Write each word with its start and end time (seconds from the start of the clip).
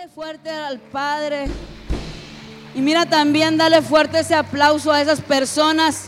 Dale 0.00 0.12
fuerte 0.12 0.48
al 0.48 0.78
Padre. 0.78 1.46
Y 2.74 2.80
mira 2.80 3.04
también, 3.04 3.58
dale 3.58 3.82
fuerte 3.82 4.20
ese 4.20 4.34
aplauso 4.34 4.90
a 4.90 5.02
esas 5.02 5.20
personas 5.20 6.06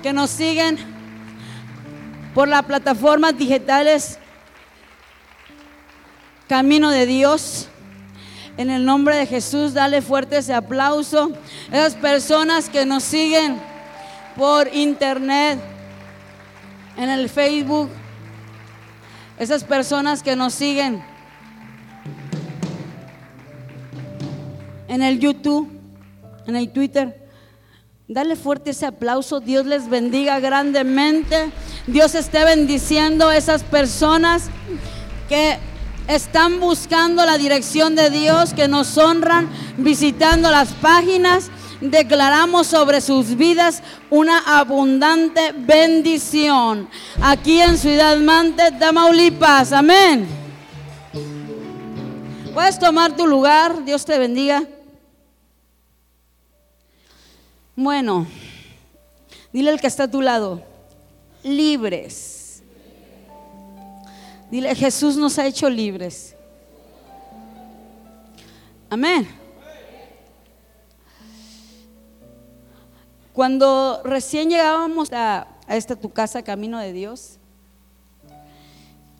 que 0.00 0.12
nos 0.12 0.30
siguen 0.30 0.78
por 2.36 2.46
las 2.46 2.62
plataformas 2.62 3.36
digitales 3.36 4.20
Camino 6.46 6.90
de 6.92 7.06
Dios. 7.06 7.66
En 8.58 8.70
el 8.70 8.84
nombre 8.84 9.16
de 9.16 9.26
Jesús, 9.26 9.74
dale 9.74 10.00
fuerte 10.00 10.36
ese 10.36 10.54
aplauso. 10.54 11.32
Esas 11.72 11.96
personas 11.96 12.68
que 12.68 12.86
nos 12.86 13.02
siguen 13.02 13.60
por 14.36 14.72
internet, 14.72 15.58
en 16.96 17.10
el 17.10 17.28
Facebook, 17.28 17.90
esas 19.36 19.64
personas 19.64 20.22
que 20.22 20.36
nos 20.36 20.54
siguen 20.54 21.13
en 24.94 25.02
el 25.02 25.18
YouTube, 25.18 25.68
en 26.46 26.54
el 26.54 26.70
Twitter. 26.70 27.20
Dale 28.06 28.36
fuerte 28.36 28.70
ese 28.70 28.86
aplauso. 28.86 29.40
Dios 29.40 29.66
les 29.66 29.88
bendiga 29.88 30.38
grandemente. 30.38 31.50
Dios 31.88 32.14
esté 32.14 32.44
bendiciendo 32.44 33.28
a 33.28 33.36
esas 33.36 33.64
personas 33.64 34.44
que 35.28 35.58
están 36.06 36.60
buscando 36.60 37.26
la 37.26 37.38
dirección 37.38 37.96
de 37.96 38.08
Dios, 38.08 38.54
que 38.54 38.68
nos 38.68 38.96
honran 38.96 39.48
visitando 39.78 40.48
las 40.52 40.72
páginas. 40.74 41.50
Declaramos 41.80 42.68
sobre 42.68 43.00
sus 43.00 43.34
vidas 43.34 43.82
una 44.10 44.38
abundante 44.46 45.52
bendición. 45.56 46.88
Aquí 47.20 47.60
en 47.60 47.78
Ciudad 47.78 48.16
Mante, 48.18 48.70
Tamaulipas. 48.78 49.72
Amén. 49.72 50.28
Puedes 52.54 52.78
tomar 52.78 53.16
tu 53.16 53.26
lugar. 53.26 53.84
Dios 53.84 54.04
te 54.04 54.16
bendiga. 54.20 54.62
Bueno, 57.76 58.26
dile 59.52 59.70
al 59.70 59.80
que 59.80 59.88
está 59.88 60.04
a 60.04 60.10
tu 60.10 60.22
lado, 60.22 60.62
libres. 61.42 62.62
Dile, 64.48 64.72
Jesús 64.76 65.16
nos 65.16 65.38
ha 65.38 65.46
hecho 65.46 65.68
libres. 65.68 66.36
Amén. 68.88 69.26
Cuando 73.32 74.00
recién 74.04 74.50
llegábamos 74.50 75.12
a, 75.12 75.48
a 75.66 75.76
esta 75.76 75.96
tu 75.96 76.12
casa, 76.12 76.44
Camino 76.44 76.78
de 76.78 76.92
Dios, 76.92 77.38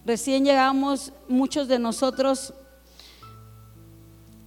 recién 0.06 0.44
llegábamos, 0.44 1.12
muchos 1.27 1.66
de 1.66 1.80
nosotros, 1.80 2.55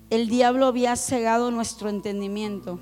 el 0.09 0.29
diablo 0.29 0.67
había 0.67 0.95
cegado 0.95 1.51
nuestro 1.51 1.89
entendimiento. 1.89 2.79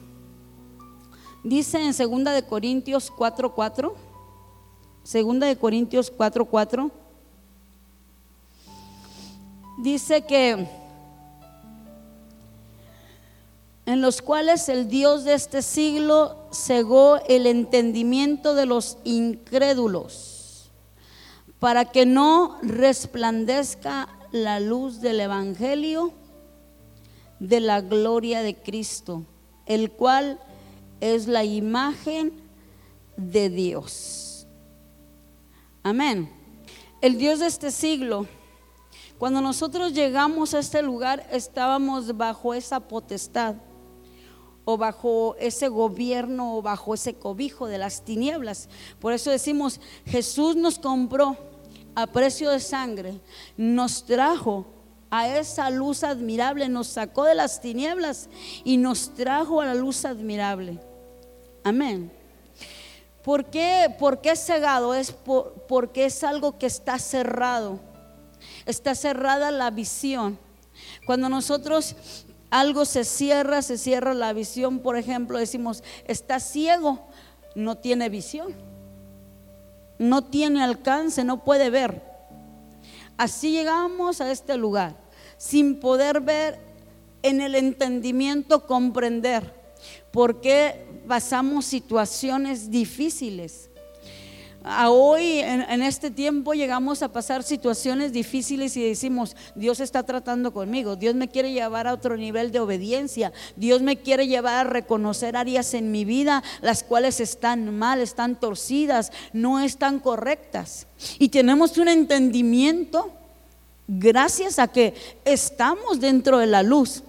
Dice 1.45 1.77
en 1.77 1.95
2 1.95 2.33
de 2.33 2.41
Corintios 2.41 3.11
4:4, 3.11 3.93
2 5.03 5.39
de 5.41 5.55
Corintios 5.57 6.11
4:4 6.11 6.89
dice 9.77 10.25
que 10.25 10.67
en 13.85 14.01
los 14.01 14.23
cuales 14.23 14.69
el 14.69 14.87
Dios 14.87 15.23
de 15.23 15.35
este 15.35 15.61
siglo 15.61 16.35
cegó 16.51 17.17
el 17.27 17.45
entendimiento 17.45 18.55
de 18.55 18.65
los 18.65 18.97
incrédulos, 19.03 20.71
para 21.59 21.85
que 21.85 22.07
no 22.07 22.57
resplandezca 22.63 24.09
la 24.31 24.59
luz 24.59 24.99
del 24.99 25.19
Evangelio 25.19 26.11
de 27.39 27.59
la 27.59 27.81
gloria 27.81 28.41
de 28.41 28.55
Cristo, 28.55 29.21
el 29.67 29.91
cual 29.91 30.39
es 31.01 31.27
la 31.27 31.43
imagen 31.43 32.33
de 33.17 33.49
Dios. 33.49 34.47
Amén. 35.83 36.29
El 37.01 37.17
Dios 37.17 37.39
de 37.39 37.47
este 37.47 37.71
siglo, 37.71 38.25
cuando 39.17 39.41
nosotros 39.41 39.93
llegamos 39.93 40.53
a 40.53 40.59
este 40.59 40.81
lugar, 40.81 41.27
estábamos 41.31 42.17
bajo 42.17 42.53
esa 42.53 42.79
potestad 42.79 43.55
o 44.65 44.77
bajo 44.77 45.35
ese 45.39 45.67
gobierno 45.67 46.57
o 46.57 46.61
bajo 46.61 46.95
ese 46.95 47.13
cobijo 47.13 47.67
de 47.67 47.77
las 47.77 48.03
tinieblas. 48.03 48.67
Por 48.99 49.13
eso 49.13 49.29
decimos, 49.29 49.79
Jesús 50.05 50.55
nos 50.55 50.79
compró 50.79 51.37
a 51.93 52.07
precio 52.07 52.49
de 52.49 52.59
sangre, 52.59 53.21
nos 53.55 54.05
trajo 54.05 54.65
a 55.11 55.29
esa 55.37 55.69
luz 55.69 56.03
admirable, 56.03 56.67
nos 56.67 56.87
sacó 56.87 57.25
de 57.25 57.35
las 57.35 57.61
tinieblas 57.61 58.29
y 58.63 58.77
nos 58.77 59.13
trajo 59.13 59.61
a 59.61 59.65
la 59.65 59.75
luz 59.75 60.03
admirable. 60.03 60.79
Amén. 61.65 62.11
¿Por 63.23 63.45
qué, 63.45 63.87
¿Por 63.97 64.21
qué 64.21 64.35
cegado? 64.35 64.93
Es 64.93 65.11
porque 65.67 66.05
es 66.05 66.23
algo 66.23 66.59
que 66.59 66.67
está 66.67 66.99
cerrado. 66.99 67.79
Está 68.67 68.93
cerrada 68.93 69.49
la 69.49 69.71
visión. 69.71 70.37
Cuando 71.07 71.27
nosotros 71.27 71.95
algo 72.51 72.85
se 72.85 73.03
cierra, 73.03 73.63
se 73.63 73.79
cierra 73.79 74.13
la 74.13 74.31
visión, 74.31 74.77
por 74.77 74.95
ejemplo, 74.95 75.39
decimos, 75.39 75.83
está 76.07 76.39
ciego, 76.39 77.07
no 77.55 77.75
tiene 77.79 78.09
visión, 78.09 78.53
no 79.97 80.23
tiene 80.23 80.63
alcance, 80.63 81.23
no 81.23 81.43
puede 81.43 81.71
ver. 81.71 82.03
Así 83.17 83.49
llegamos 83.49 84.21
a 84.21 84.31
este 84.31 84.55
lugar, 84.55 84.95
sin 85.37 85.79
poder 85.79 86.21
ver 86.21 86.59
en 87.23 87.41
el 87.41 87.55
entendimiento, 87.55 88.67
comprender 88.67 89.64
por 90.15 90.39
qué 90.39 90.85
pasamos 91.09 91.65
situaciones 91.65 92.71
difíciles. 92.71 93.69
A 94.63 94.89
hoy, 94.89 95.39
en, 95.39 95.83
este 95.83 96.09
tiempo, 96.09 96.53
llegamos 96.53 97.03
a 97.03 97.11
pasar 97.11 97.43
situaciones 97.43 98.13
difíciles 98.13 98.77
y 98.77 98.87
decimos, 98.87 99.35
Dios 99.55 99.81
está 99.81 100.03
tratando 100.03 100.53
conmigo, 100.53 100.95
Dios 100.95 101.15
me 101.15 101.27
quiere 101.27 101.51
llevar 101.51 101.85
a 101.85 101.93
otro 101.93 102.15
nivel 102.15 102.53
de 102.53 102.61
obediencia, 102.61 103.33
Dios 103.57 103.81
me 103.81 103.97
quiere 103.97 104.25
llevar 104.25 104.65
a 104.65 104.69
reconocer 104.69 105.35
áreas 105.35 105.73
en 105.73 105.91
mi 105.91 106.05
vida 106.05 106.41
las 106.61 106.81
cuales 106.81 107.19
están 107.19 107.77
mal, 107.77 107.99
están 107.99 108.39
torcidas, 108.39 109.11
no 109.33 109.59
están 109.59 109.99
correctas. 109.99 110.87
Y 111.19 111.27
tenemos 111.27 111.77
un 111.77 111.89
entendimiento 111.89 113.11
gracias 113.85 114.59
a 114.59 114.69
que 114.69 114.93
estamos 115.25 115.99
dentro 115.99 116.39
de 116.39 116.47
la 116.47 116.63
luz. 116.63 117.03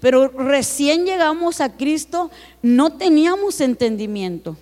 Pero 0.00 0.28
recién 0.28 1.04
llegamos 1.04 1.60
a 1.60 1.76
Cristo, 1.76 2.30
no 2.62 2.92
teníamos 2.92 3.60
entendimiento. 3.60 4.56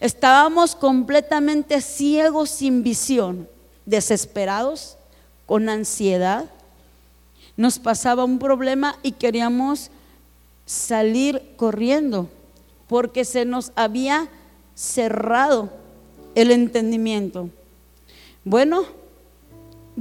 Estábamos 0.00 0.74
completamente 0.74 1.80
ciegos, 1.80 2.50
sin 2.50 2.82
visión, 2.82 3.48
desesperados, 3.86 4.96
con 5.46 5.68
ansiedad. 5.68 6.46
Nos 7.56 7.78
pasaba 7.78 8.24
un 8.24 8.38
problema 8.38 8.98
y 9.02 9.12
queríamos 9.12 9.90
salir 10.66 11.54
corriendo 11.56 12.28
porque 12.86 13.24
se 13.24 13.44
nos 13.44 13.72
había 13.74 14.28
cerrado 14.74 15.70
el 16.34 16.50
entendimiento. 16.50 17.50
Bueno, 18.44 18.84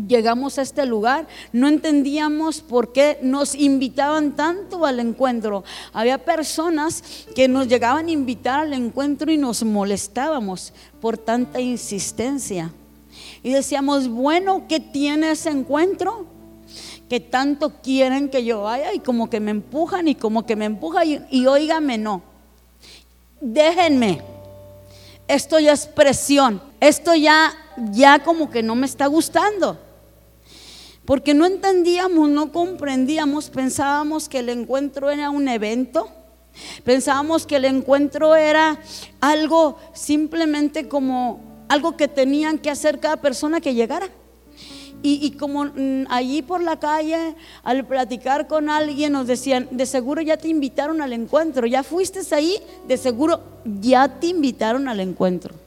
llegamos 0.05 0.57
a 0.57 0.61
este 0.61 0.85
lugar, 0.85 1.27
no 1.51 1.67
entendíamos 1.67 2.61
por 2.61 2.91
qué 2.91 3.17
nos 3.21 3.55
invitaban 3.55 4.35
tanto 4.35 4.85
al 4.85 4.99
encuentro. 4.99 5.63
Había 5.93 6.23
personas 6.23 7.03
que 7.35 7.47
nos 7.47 7.67
llegaban 7.67 8.07
a 8.07 8.11
invitar 8.11 8.59
al 8.59 8.73
encuentro 8.73 9.31
y 9.31 9.37
nos 9.37 9.63
molestábamos 9.63 10.73
por 11.01 11.17
tanta 11.17 11.59
insistencia. 11.59 12.71
Y 13.41 13.51
decíamos, 13.51 14.07
bueno, 14.07 14.65
¿qué 14.67 14.79
tiene 14.79 15.31
ese 15.31 15.49
encuentro? 15.49 16.25
Que 17.09 17.19
tanto 17.19 17.73
quieren 17.81 18.29
que 18.29 18.43
yo 18.43 18.63
vaya 18.63 18.93
y 18.93 18.99
como 18.99 19.29
que 19.29 19.39
me 19.39 19.51
empujan 19.51 20.07
y 20.07 20.15
como 20.15 20.45
que 20.45 20.55
me 20.55 20.65
empujan 20.65 21.07
y, 21.07 21.21
y 21.31 21.45
no. 21.99 22.21
Déjenme. 23.39 24.21
Esto 25.27 25.59
ya 25.59 25.73
es 25.73 25.85
presión. 25.85 26.61
Esto 26.79 27.15
ya, 27.15 27.53
ya 27.91 28.19
como 28.19 28.49
que 28.49 28.63
no 28.63 28.75
me 28.75 28.85
está 28.85 29.07
gustando 29.07 29.77
porque 31.07 31.33
no 31.33 31.45
entendíamos, 31.45 32.27
no 32.29 32.51
comprendíamos, 32.51 33.49
pensábamos 33.49 34.27
que 34.27 34.39
el 34.39 34.49
encuentro 34.49 35.09
era 35.09 35.29
un 35.29 35.47
evento, 35.47 36.09
pensábamos 36.83 37.47
que 37.47 37.55
el 37.55 37.63
encuentro 37.63 38.35
era 38.35 38.77
algo 39.21 39.77
simplemente 39.93 40.89
como 40.89 41.39
algo 41.69 41.95
que 41.95 42.09
tenían 42.09 42.59
que 42.59 42.69
hacer 42.69 42.99
cada 42.99 43.15
persona 43.15 43.61
que 43.61 43.73
llegara. 43.73 44.09
Y, 45.01 45.31
como 45.31 45.63
mm, 45.63 46.07
allí 46.09 46.41
por 46.41 46.61
la 46.61 46.77
calle, 46.77 47.35
al 47.63 47.85
platicar 47.85 48.47
con 48.47 48.69
alguien, 48.69 49.13
nos 49.13 49.27
decían, 49.27 49.69
de 49.71 49.85
seguro 49.85 50.21
ya 50.21 50.35
te 50.35 50.49
invitaron 50.49 51.01
al 51.01 51.13
encuentro, 51.13 51.67
ya 51.67 51.83
fuiste 51.83 52.19
ahí, 52.35 52.59
de 52.85 52.97
seguro 52.97 53.41
ya 53.63 54.19
te 54.19 54.27
invitaron 54.27 54.89
al 54.89 54.99
encuentro. 54.99 55.66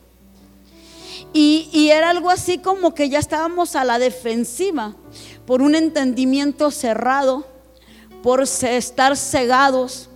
Y 1.33 1.91
era 1.91 2.11
algo 2.11 2.31
así 2.31 2.59
como 2.59 2.95
que 2.95 3.09
ya 3.09 3.19
estábamos 3.19 3.77
a 3.77 3.85
la 3.85 3.99
defensiva 3.99 4.95
por 5.47 5.63
un 5.63 5.75
entendimiento 5.75 6.71
cerrado, 6.71 7.45
por 8.23 8.43
estar 8.43 9.17
cegados, 9.17 10.09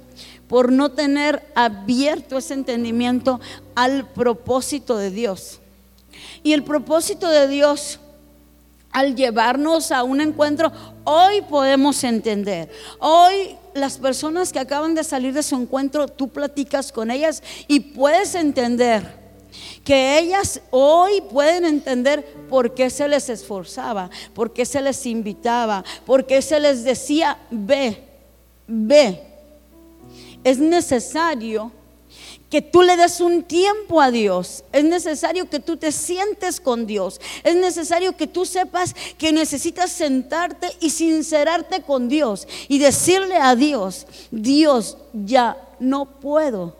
por 0.48 0.70
no 0.70 0.92
tener 0.92 1.42
abierto 1.54 2.38
ese 2.38 2.54
entendimiento 2.54 3.40
al 3.74 4.08
propósito 4.10 4.96
de 4.96 5.10
Dios. 5.10 5.60
Y 6.42 6.52
el 6.52 6.62
propósito 6.62 7.28
de 7.28 7.48
Dios 7.48 7.98
al 8.92 9.16
llevarnos 9.16 9.90
a 9.90 10.04
un 10.04 10.20
encuentro, 10.20 10.70
hoy 11.02 11.40
podemos 11.42 12.04
entender. 12.04 12.70
Hoy 13.00 13.56
las 13.74 13.98
personas 13.98 14.52
que 14.52 14.60
acaban 14.60 14.94
de 14.94 15.02
salir 15.02 15.34
de 15.34 15.42
su 15.42 15.56
encuentro, 15.56 16.06
tú 16.06 16.28
platicas 16.28 16.92
con 16.92 17.10
ellas 17.10 17.42
y 17.66 17.80
puedes 17.80 18.36
entender 18.36 19.23
que 19.84 20.18
ellas 20.18 20.60
hoy 20.70 21.20
pueden 21.20 21.64
entender 21.64 22.24
por 22.48 22.74
qué 22.74 22.90
se 22.90 23.06
les 23.08 23.28
esforzaba, 23.28 24.10
por 24.34 24.52
qué 24.52 24.64
se 24.64 24.80
les 24.80 25.04
invitaba, 25.06 25.84
por 26.06 26.26
qué 26.26 26.40
se 26.42 26.58
les 26.58 26.84
decía, 26.84 27.38
ve, 27.50 28.02
ve. 28.66 29.20
Es 30.42 30.58
necesario 30.58 31.70
que 32.54 32.62
tú 32.62 32.82
le 32.82 32.96
des 32.96 33.20
un 33.20 33.42
tiempo 33.42 34.00
a 34.00 34.10
Dios. 34.10 34.62
Es 34.72 34.84
necesario 34.84 35.50
que 35.50 35.58
tú 35.58 35.76
te 35.76 35.90
sientes 35.90 36.60
con 36.60 36.86
Dios. 36.86 37.20
Es 37.42 37.56
necesario 37.56 38.16
que 38.16 38.26
tú 38.26 38.46
sepas 38.46 38.94
que 39.18 39.32
necesitas 39.32 39.90
sentarte 39.90 40.68
y 40.80 40.90
sincerarte 40.90 41.82
con 41.82 42.08
Dios 42.08 42.46
y 42.68 42.78
decirle 42.78 43.36
a 43.36 43.56
Dios, 43.56 44.06
Dios, 44.30 44.98
ya 45.12 45.56
no 45.80 46.20
puedo. 46.20 46.76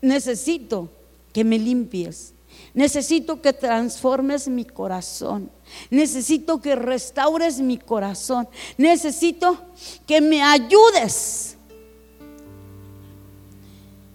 Necesito 0.00 0.88
que 1.32 1.44
me 1.44 1.58
limpies. 1.58 2.34
Necesito 2.74 3.40
que 3.40 3.52
transformes 3.52 4.48
mi 4.48 4.64
corazón. 4.64 5.50
Necesito 5.90 6.60
que 6.60 6.74
restaures 6.74 7.60
mi 7.60 7.78
corazón. 7.78 8.48
Necesito 8.76 9.58
que 10.06 10.20
me 10.20 10.42
ayudes. 10.42 11.56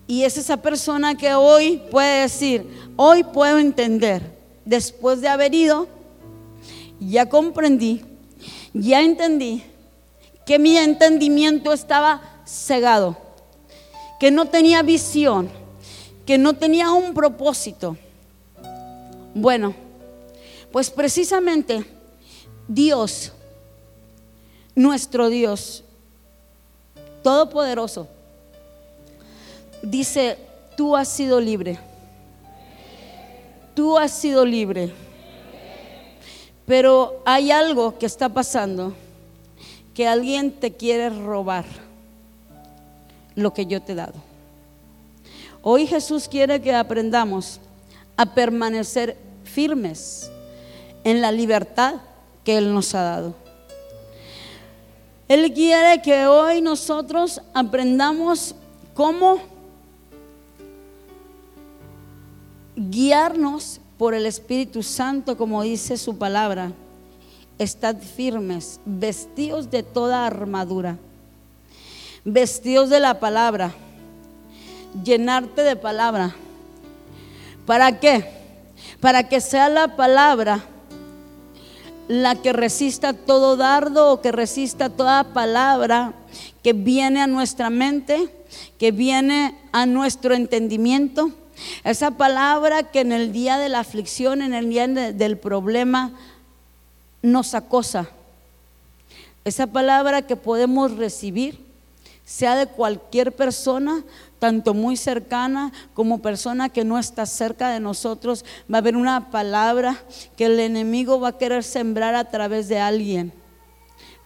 Y 0.08 0.24
es 0.24 0.38
esa 0.38 0.58
persona 0.58 1.16
que 1.16 1.34
hoy 1.34 1.82
puede 1.90 2.22
decir, 2.22 2.68
hoy 2.96 3.24
puedo 3.24 3.58
entender, 3.58 4.38
después 4.66 5.22
de 5.22 5.30
haber 5.30 5.56
ido, 5.56 5.88
ya 7.00 7.28
comprendí, 7.30 8.04
ya 8.74 9.02
entendí 9.02 9.64
que 10.46 10.60
mi 10.60 10.78
entendimiento 10.78 11.72
estaba 11.72 12.22
cegado, 12.46 13.18
que 14.20 14.30
no 14.30 14.46
tenía 14.46 14.84
visión, 14.84 15.50
que 16.26 16.38
no 16.38 16.54
tenía 16.54 16.92
un 16.92 17.14
propósito. 17.14 17.98
Bueno, 19.34 19.76
pues 20.72 20.90
precisamente 20.90 21.86
Dios, 22.68 23.32
nuestro 24.76 25.30
Dios, 25.30 25.84
Todopoderoso, 27.24 28.10
dice, 29.82 30.38
tú 30.76 30.96
has 30.96 31.08
sido 31.08 31.40
libre. 31.40 31.80
Tú 33.74 33.98
has 33.98 34.12
sido 34.12 34.46
libre. 34.46 34.92
Pero 36.66 37.22
hay 37.26 37.52
algo 37.52 37.98
que 37.98 38.06
está 38.06 38.30
pasando, 38.30 38.94
que 39.94 40.08
alguien 40.08 40.52
te 40.52 40.74
quiere 40.74 41.10
robar 41.10 41.66
lo 43.36 43.54
que 43.54 43.66
yo 43.66 43.82
te 43.82 43.94
he 43.94 43.96
dado. 43.96 44.33
Hoy 45.66 45.88
Jesús 45.88 46.28
quiere 46.28 46.62
que 46.62 46.76
aprendamos 46.76 47.62
a 48.18 48.26
permanecer 48.26 49.18
firmes 49.46 50.30
en 51.06 51.22
la 51.22 51.32
libertad 51.32 51.96
que 52.44 52.58
Él 52.58 52.74
nos 52.74 52.94
ha 52.94 53.02
dado. 53.02 53.34
Él 55.30 55.54
quiere 55.54 56.02
que 56.02 56.28
hoy 56.28 56.62
nosotros 56.62 57.42
aprendamos 57.54 58.56
cómo 58.94 59.40
guiarnos 62.76 63.80
por 63.98 64.14
el 64.14 64.26
Espíritu 64.26 64.84
Santo, 64.84 65.38
como 65.38 65.64
dice 65.64 65.96
su 65.96 66.18
palabra. 66.18 66.74
Estad 67.58 67.96
firmes, 67.96 68.82
vestidos 68.86 69.72
de 69.72 69.82
toda 69.82 70.28
armadura, 70.28 70.98
vestidos 72.26 72.90
de 72.90 73.00
la 73.00 73.22
palabra, 73.22 73.74
llenarte 75.04 75.64
de 75.64 75.76
palabra. 75.76 76.36
¿Para 77.66 78.00
qué? 78.00 78.44
para 79.00 79.28
que 79.28 79.42
sea 79.42 79.68
la 79.68 79.98
palabra 79.98 80.64
la 82.08 82.36
que 82.36 82.54
resista 82.54 83.12
todo 83.12 83.58
dardo 83.58 84.14
o 84.14 84.22
que 84.22 84.32
resista 84.32 84.90
toda 84.90 85.34
palabra 85.34 86.14
que 86.64 86.72
viene 86.72 87.22
a 87.22 87.28
nuestra 87.28 87.70
mente, 87.70 88.30
que 88.78 88.92
viene 88.92 89.58
a 89.74 89.86
nuestro 89.86 90.36
entendimiento. 90.36 91.32
Esa 91.84 92.12
palabra 92.12 92.92
que 92.92 93.02
en 93.02 93.12
el 93.12 93.34
día 93.34 93.58
de 93.58 93.68
la 93.68 93.80
aflicción, 93.80 94.42
en 94.42 94.54
el 94.54 94.70
día 94.70 94.88
del 94.88 95.38
problema, 95.38 96.14
nos 97.22 97.56
acosa. 97.56 98.10
Esa 99.44 99.68
palabra 99.68 100.22
que 100.22 100.38
podemos 100.38 100.96
recibir, 100.96 101.60
sea 102.26 102.56
de 102.56 102.68
cualquier 102.68 103.34
persona, 103.34 104.04
tanto 104.44 104.74
muy 104.74 104.98
cercana 104.98 105.72
como 105.94 106.22
persona 106.22 106.68
que 106.68 106.84
no 106.84 107.00
está 107.00 107.26
cerca 107.26 107.70
de 107.70 107.80
nosotros, 107.80 108.44
va 108.70 108.80
a 108.80 108.80
haber 108.80 108.98
una 108.98 109.32
palabra 109.32 110.04
que 110.36 110.48
el 110.48 110.60
enemigo 110.60 111.18
va 111.18 111.30
a 111.30 111.38
querer 111.38 111.64
sembrar 111.64 112.14
a 112.14 112.26
través 112.26 112.68
de 112.68 112.78
alguien 112.78 113.32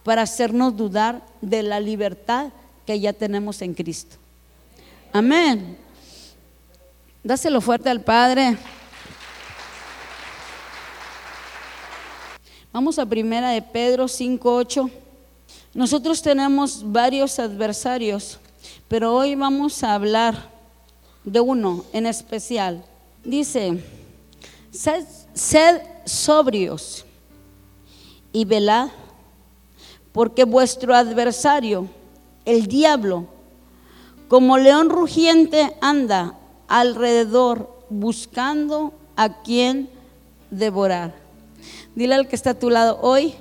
para 0.02 0.22
hacernos 0.22 0.76
dudar 0.76 1.24
de 1.40 1.62
la 1.62 1.78
libertad 1.78 2.48
que 2.84 2.98
ya 2.98 3.12
tenemos 3.12 3.62
en 3.62 3.74
Cristo. 3.74 4.16
Amén. 5.12 5.78
Dáselo 7.22 7.60
fuerte 7.60 7.88
al 7.88 8.00
Padre. 8.00 8.58
Vamos 12.72 12.98
a 12.98 13.06
primera 13.06 13.50
de 13.50 13.62
Pedro 13.62 14.08
5:8. 14.08 14.90
Nosotros 15.74 16.20
tenemos 16.20 16.82
varios 16.90 17.38
adversarios 17.38 18.40
pero 18.88 19.14
hoy 19.14 19.34
vamos 19.34 19.84
a 19.84 19.94
hablar 19.94 20.50
de 21.24 21.40
uno 21.40 21.84
en 21.92 22.06
especial. 22.06 22.84
Dice, 23.22 23.84
sed, 24.72 25.82
sobrios 26.06 27.04
y 28.32 28.46
velad, 28.46 28.88
porque 30.12 30.44
vuestro 30.44 30.94
adversario, 30.94 31.88
el 32.46 32.66
diablo, 32.66 33.26
como 34.26 34.56
león 34.56 34.88
rugiente 34.88 35.76
anda 35.80 36.38
alrededor 36.66 37.84
buscando 37.90 38.94
a 39.16 39.42
quien 39.42 39.90
devorar. 40.50 41.14
Dile 41.94 42.14
al 42.14 42.28
que 42.28 42.36
está 42.36 42.50
a 42.50 42.58
tu 42.58 42.70
lado 42.70 42.98
hoy, 43.02 43.34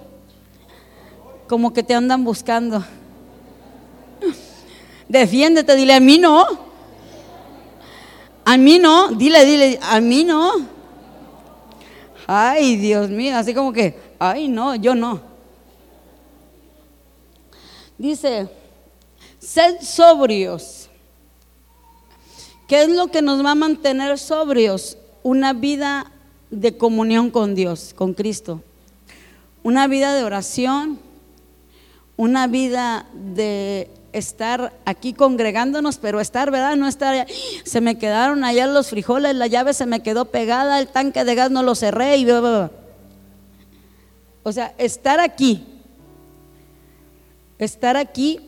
como 1.48 1.72
que 1.72 1.84
te 1.84 1.94
andan 1.94 2.26
buscando. 2.26 2.84
Defiéndete, 5.08 5.76
dile 5.76 5.94
a 5.94 6.00
mí 6.00 6.18
no. 6.18 6.46
A 8.46 8.58
mí 8.58 8.80
no, 8.80 9.10
dile, 9.10 9.46
dile, 9.46 9.80
a 9.82 10.00
mí 10.00 10.24
no. 10.24 10.54
Ay, 12.26 12.78
Dios 12.78 13.10
mío, 13.10 13.36
así 13.38 13.54
como 13.54 13.72
que, 13.72 13.98
ay, 14.20 14.48
no, 14.48 14.76
yo 14.76 14.96
no. 14.96 15.22
Dice, 17.98 18.50
sed 19.40 19.82
sobrios. 19.82 20.90
¿Qué 22.68 22.84
es 22.84 22.90
lo 22.90 23.08
que 23.08 23.22
nos 23.22 23.44
va 23.44 23.52
a 23.52 23.56
mantener 23.56 24.20
sobrios? 24.20 24.98
Una 25.24 25.54
vida 25.54 26.12
de 26.52 26.78
comunión 26.78 27.32
con 27.32 27.56
Dios, 27.56 27.94
con 27.96 28.14
Cristo. 28.14 28.62
Una 29.64 29.88
vida 29.88 30.14
de 30.14 30.24
oración, 30.24 31.00
una 32.18 32.48
vida 32.48 33.08
de 33.14 33.90
estar 34.18 34.74
aquí 34.86 35.14
congregándonos, 35.14 35.98
pero 35.98 36.20
estar, 36.20 36.52
¿verdad? 36.52 36.76
No 36.76 36.88
estar, 36.88 37.28
se 37.64 37.82
me 37.82 37.98
quedaron 37.98 38.44
allá 38.44 38.68
los 38.68 38.90
frijoles, 38.90 39.36
la 39.36 39.48
llave 39.48 39.74
se 39.74 39.86
me 39.86 40.02
quedó 40.02 40.26
pegada, 40.26 40.80
el 40.80 40.88
tanque 40.88 41.24
de 41.24 41.36
gas 41.36 41.52
no 41.52 41.64
lo 41.64 41.76
cerré 41.76 42.18
y 42.18 42.28
O 44.44 44.52
sea, 44.52 44.74
estar 44.78 45.20
aquí, 45.20 45.66
estar 47.60 47.98
aquí 47.98 48.40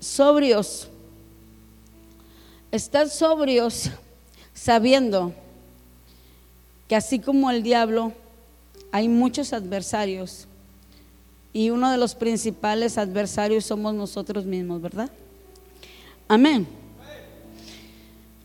sobrios, 0.00 0.88
estar 2.70 3.08
sobrios 3.08 3.90
sabiendo 4.54 5.32
que 6.88 6.96
así 6.96 7.18
como 7.18 7.50
el 7.50 7.62
diablo, 7.62 8.12
hay 8.90 9.08
muchos 9.08 9.52
adversarios 9.52 10.46
y 11.52 11.70
uno 11.70 11.90
de 11.90 11.98
los 11.98 12.14
principales 12.14 12.98
adversarios 12.98 13.64
somos 13.64 13.94
nosotros 13.94 14.44
mismos, 14.44 14.80
¿verdad? 14.80 15.10
Amén. 16.28 16.66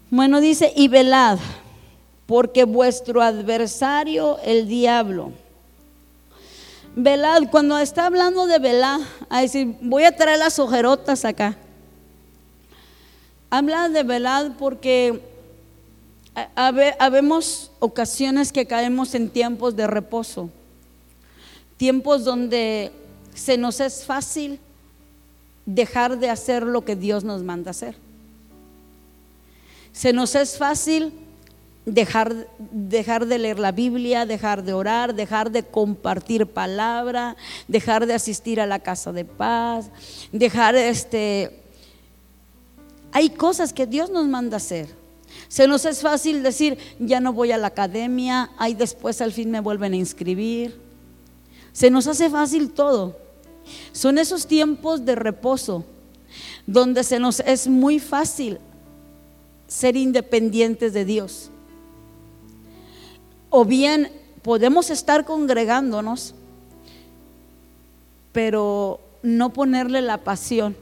Bueno, 0.09 0.39
dice, 0.39 0.73
y 0.75 0.87
velad, 0.87 1.39
porque 2.25 2.63
vuestro 2.63 3.21
adversario, 3.21 4.37
el 4.43 4.67
diablo, 4.67 5.31
Velad, 6.99 7.43
cuando 7.51 7.77
está 7.77 8.07
hablando 8.07 8.47
de 8.47 8.57
velad, 8.57 8.99
a 9.29 9.41
decir, 9.41 9.75
voy 9.81 10.03
a 10.03 10.15
traer 10.15 10.39
las 10.39 10.57
ojerotas 10.57 11.25
acá. 11.25 11.55
Habla 13.51 13.87
de 13.89 14.01
velad 14.01 14.53
porque 14.57 15.21
habemos 16.55 17.69
ocasiones 17.77 18.51
que 18.51 18.65
caemos 18.65 19.13
en 19.13 19.29
tiempos 19.29 19.75
de 19.75 19.85
reposo, 19.85 20.49
tiempos 21.77 22.25
donde 22.25 22.91
se 23.34 23.57
nos 23.57 23.79
es 23.79 24.03
fácil 24.03 24.60
dejar 25.65 26.17
de 26.17 26.29
hacer 26.29 26.63
lo 26.63 26.84
que 26.84 26.96
Dios 26.96 27.24
nos 27.24 27.43
manda 27.43 27.72
hacer. 27.72 27.96
Se 29.91 30.13
nos 30.13 30.36
es 30.36 30.57
fácil 30.57 31.13
dejar, 31.86 32.48
dejar 32.72 33.25
de 33.25 33.38
leer 33.38 33.60
la 33.60 33.72
Biblia, 33.72 34.25
dejar 34.25 34.63
de 34.63 34.74
orar, 34.74 35.15
dejar 35.15 35.51
de 35.51 35.63
compartir 35.63 36.46
palabra, 36.48 37.36
dejar 37.67 38.05
de 38.05 38.13
asistir 38.13 38.60
a 38.60 38.65
la 38.65 38.79
casa 38.79 39.12
de 39.12 39.25
paz, 39.25 39.89
dejar 40.31 40.75
este... 40.75 41.62
Hay 43.12 43.29
cosas 43.29 43.74
que 43.74 43.88
Dios 43.88 44.12
nos 44.12 44.27
manda 44.27 44.57
hacer. 44.57 44.89
Se 45.48 45.67
nos 45.67 45.86
es 45.86 46.01
fácil 46.01 46.43
decir, 46.43 46.77
ya 47.00 47.19
no 47.19 47.34
voy 47.34 47.51
a 47.51 47.57
la 47.57 47.67
academia, 47.67 48.51
ahí 48.57 48.74
después 48.74 49.22
al 49.22 49.31
fin 49.31 49.50
me 49.50 49.62
vuelven 49.62 49.93
a 49.93 49.98
inscribir. 49.98 50.87
Se 51.77 51.91
nos 51.91 52.07
hace 52.07 52.31
fácil 52.31 52.72
todo. 52.72 53.15
Son 53.91 54.17
esos 54.17 54.48
tiempos 54.48 55.05
de 55.05 55.13
reposo 55.13 55.86
donde 56.65 57.03
se 57.03 57.19
nos 57.19 57.39
es 57.41 57.67
muy 57.67 58.00
fácil 58.00 58.57
ser 59.67 59.96
independientes 59.96 60.93
de 60.93 61.05
Dios 61.05 61.51
o 63.51 63.63
bien 63.63 64.12
podemos 64.41 64.89
estar 64.89 65.24
congregándonos, 65.24 66.34
pero 68.31 69.00
no 69.22 69.53
ponerle 69.53 70.01
la 70.01 70.17
pasión, 70.17 70.75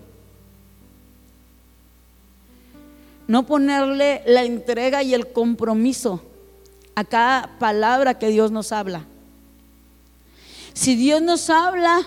no 3.27 3.45
ponerle 3.45 4.21
la 4.25 4.45
entrega 4.45 5.03
y 5.03 5.13
el 5.13 5.27
compromiso 5.27 6.21
a 6.95 7.03
cada 7.03 7.59
palabra 7.59 8.17
que 8.17 8.29
Dios 8.29 8.49
nos 8.49 8.71
habla. 8.71 9.05
Si 10.75 10.95
Dios 10.95 11.23
nos 11.23 11.49
habla, 11.49 12.03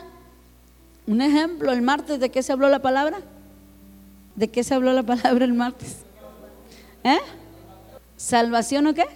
un 1.09 1.21
ejemplo, 1.21 1.73
el 1.73 1.83
martes, 1.83 2.21
¿de 2.21 2.31
qué 2.31 2.45
se 2.45 2.53
habló 2.53 2.69
la 2.69 2.81
palabra? 2.81 3.19
¿De 4.37 4.47
qué 4.47 4.63
se 4.63 4.75
habló 4.75 4.93
la 4.93 5.03
palabra 5.03 5.45
el 5.45 5.55
martes? 5.55 5.97
¿Eh? 7.03 7.19
¿Salvación 8.17 8.87
o 8.87 8.95
qué? 8.95 9.07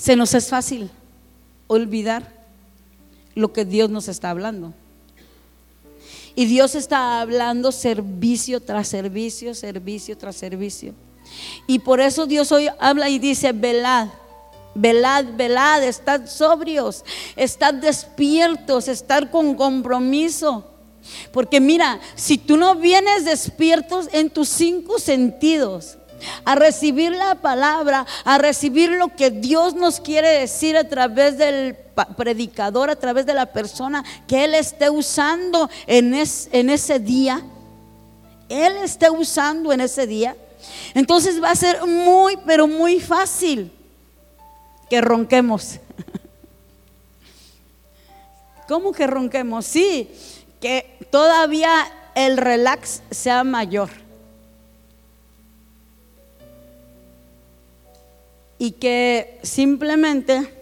se 0.00 0.16
nos 0.16 0.32
es 0.32 0.48
fácil 0.48 0.90
olvidar 1.66 2.32
lo 3.34 3.52
que 3.52 3.66
Dios 3.66 3.90
nos 3.90 4.08
está 4.08 4.30
hablando. 4.30 4.72
Y 6.34 6.46
Dios 6.46 6.74
está 6.74 7.20
hablando 7.20 7.70
servicio 7.70 8.60
tras 8.60 8.88
servicio, 8.88 9.54
servicio 9.54 10.16
tras 10.16 10.36
servicio. 10.36 10.94
Y 11.66 11.80
por 11.80 12.00
eso 12.00 12.24
Dios 12.24 12.50
hoy 12.50 12.68
habla 12.78 13.10
y 13.10 13.18
dice, 13.18 13.52
velad, 13.52 14.08
velad, 14.74 15.24
velad, 15.36 15.82
estad 15.82 16.26
sobrios, 16.26 17.04
estad 17.36 17.74
despiertos, 17.74 18.88
estar 18.88 19.30
con 19.30 19.54
compromiso. 19.54 20.66
Porque 21.32 21.60
mira, 21.60 21.98
si 22.14 22.38
tú 22.38 22.56
no 22.56 22.74
vienes 22.74 23.24
despiertos 23.24 24.08
en 24.12 24.30
tus 24.30 24.48
cinco 24.48 24.98
sentidos, 24.98 25.96
a 26.44 26.54
recibir 26.54 27.12
la 27.12 27.36
palabra, 27.36 28.06
a 28.24 28.36
recibir 28.36 28.90
lo 28.90 29.08
que 29.16 29.30
Dios 29.30 29.74
nos 29.74 30.00
quiere 30.00 30.28
decir 30.40 30.76
a 30.76 30.86
través 30.86 31.38
del 31.38 31.76
predicador, 32.14 32.90
a 32.90 32.96
través 32.96 33.24
de 33.24 33.32
la 33.32 33.46
persona 33.46 34.04
que 34.26 34.44
Él 34.44 34.54
esté 34.54 34.90
usando 34.90 35.70
en, 35.86 36.14
en 36.14 36.70
ese 36.70 36.98
día. 36.98 37.42
Él 38.50 38.76
esté 38.84 39.08
usando 39.08 39.72
en 39.72 39.80
ese 39.80 40.06
día. 40.06 40.36
Entonces 40.92 41.42
va 41.42 41.52
a 41.52 41.56
ser 41.56 41.86
muy, 41.86 42.36
pero 42.44 42.66
muy 42.66 43.00
fácil 43.00 43.72
que 44.90 45.00
ronquemos. 45.00 45.78
¿Cómo 48.68 48.92
que 48.92 49.06
ronquemos? 49.06 49.64
Sí, 49.64 50.10
que 50.60 50.98
todavía 51.10 51.90
el 52.14 52.36
relax 52.36 53.02
sea 53.10 53.42
mayor. 53.44 53.88
y 58.60 58.72
que 58.72 59.40
simplemente 59.42 60.54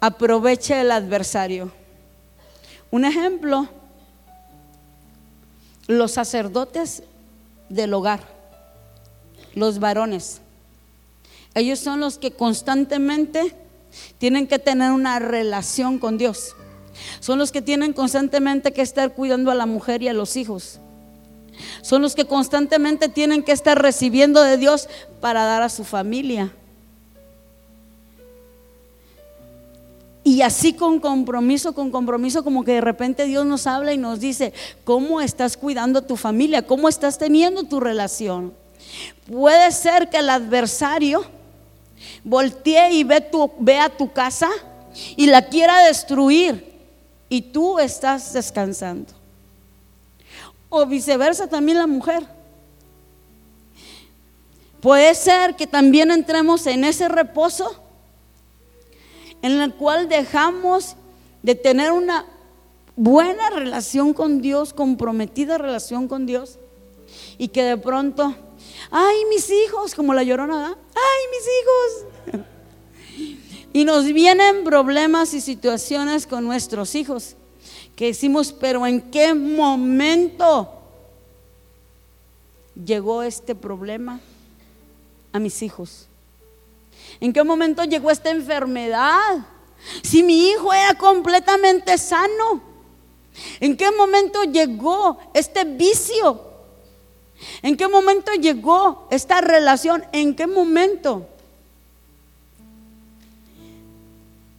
aproveche 0.00 0.80
el 0.80 0.90
adversario. 0.90 1.70
Un 2.90 3.04
ejemplo, 3.04 3.68
los 5.86 6.12
sacerdotes 6.12 7.02
del 7.68 7.92
hogar, 7.92 8.20
los 9.54 9.78
varones. 9.78 10.40
Ellos 11.54 11.78
son 11.78 12.00
los 12.00 12.18
que 12.18 12.30
constantemente 12.30 13.54
tienen 14.18 14.46
que 14.46 14.58
tener 14.58 14.92
una 14.92 15.18
relación 15.18 15.98
con 15.98 16.18
Dios. 16.18 16.54
Son 17.20 17.38
los 17.38 17.52
que 17.52 17.62
tienen 17.62 17.92
constantemente 17.92 18.72
que 18.72 18.82
estar 18.82 19.14
cuidando 19.14 19.50
a 19.50 19.54
la 19.54 19.66
mujer 19.66 20.02
y 20.02 20.08
a 20.08 20.12
los 20.12 20.36
hijos. 20.36 20.80
Son 21.82 22.02
los 22.02 22.14
que 22.14 22.24
constantemente 22.24 23.08
tienen 23.08 23.42
que 23.42 23.52
estar 23.52 23.80
recibiendo 23.80 24.42
de 24.42 24.56
Dios 24.56 24.88
para 25.20 25.44
dar 25.44 25.62
a 25.62 25.68
su 25.68 25.84
familia. 25.84 26.52
Y 30.22 30.42
así 30.42 30.74
con 30.74 31.00
compromiso, 31.00 31.72
con 31.72 31.90
compromiso, 31.90 32.44
como 32.44 32.62
que 32.62 32.72
de 32.72 32.80
repente 32.80 33.24
Dios 33.24 33.46
nos 33.46 33.66
habla 33.66 33.94
y 33.94 33.96
nos 33.96 34.20
dice, 34.20 34.52
¿cómo 34.84 35.20
estás 35.20 35.56
cuidando 35.56 36.00
a 36.00 36.06
tu 36.06 36.16
familia? 36.16 36.66
¿Cómo 36.66 36.88
estás 36.88 37.16
teniendo 37.16 37.64
tu 37.64 37.80
relación? 37.80 38.52
Puede 39.26 39.72
ser 39.72 40.10
que 40.10 40.18
el 40.18 40.28
adversario 40.28 41.24
voltee 42.24 42.92
y 42.92 43.04
ve, 43.04 43.30
ve 43.58 43.78
a 43.78 43.88
tu 43.88 44.12
casa 44.12 44.48
y 45.16 45.26
la 45.26 45.48
quiera 45.48 45.84
destruir 45.84 46.72
y 47.28 47.42
tú 47.42 47.78
estás 47.78 48.32
descansando. 48.32 49.12
O 50.68 50.84
viceversa 50.86 51.46
también 51.46 51.78
la 51.78 51.86
mujer. 51.86 52.26
Puede 54.80 55.14
ser 55.14 55.56
que 55.56 55.66
también 55.66 56.10
entremos 56.10 56.66
en 56.66 56.84
ese 56.84 57.08
reposo 57.08 57.82
en 59.42 59.60
el 59.60 59.74
cual 59.74 60.08
dejamos 60.08 60.96
de 61.42 61.54
tener 61.54 61.92
una 61.92 62.26
buena 62.96 63.50
relación 63.50 64.12
con 64.12 64.40
Dios, 64.40 64.72
comprometida 64.72 65.58
relación 65.58 66.08
con 66.08 66.26
Dios, 66.26 66.58
y 67.38 67.48
que 67.48 67.62
de 67.62 67.76
pronto, 67.76 68.34
ay, 68.90 69.24
mis 69.30 69.50
hijos, 69.50 69.94
como 69.94 70.14
la 70.14 70.22
llorona, 70.22 70.76
ay, 70.94 71.20
mis 71.30 71.46
hijos. 71.58 72.44
Y 73.72 73.84
nos 73.84 74.06
vienen 74.06 74.64
problemas 74.64 75.34
y 75.34 75.40
situaciones 75.40 76.26
con 76.26 76.44
nuestros 76.44 76.94
hijos, 76.94 77.36
que 77.94 78.06
decimos, 78.06 78.52
pero 78.52 78.86
¿en 78.86 79.00
qué 79.10 79.34
momento 79.34 80.68
llegó 82.74 83.22
este 83.22 83.54
problema 83.54 84.20
a 85.32 85.38
mis 85.38 85.62
hijos? 85.62 86.08
¿En 87.20 87.32
qué 87.32 87.42
momento 87.44 87.84
llegó 87.84 88.10
esta 88.10 88.30
enfermedad? 88.30 89.46
Si 90.02 90.22
mi 90.22 90.48
hijo 90.48 90.72
era 90.72 90.94
completamente 90.94 91.96
sano. 91.98 92.62
¿En 93.60 93.76
qué 93.76 93.90
momento 93.92 94.42
llegó 94.44 95.18
este 95.34 95.64
vicio? 95.64 96.47
¿En 97.62 97.76
qué 97.76 97.88
momento 97.88 98.32
llegó 98.32 99.06
esta 99.10 99.40
relación? 99.40 100.04
¿En 100.12 100.34
qué 100.34 100.46
momento? 100.46 101.28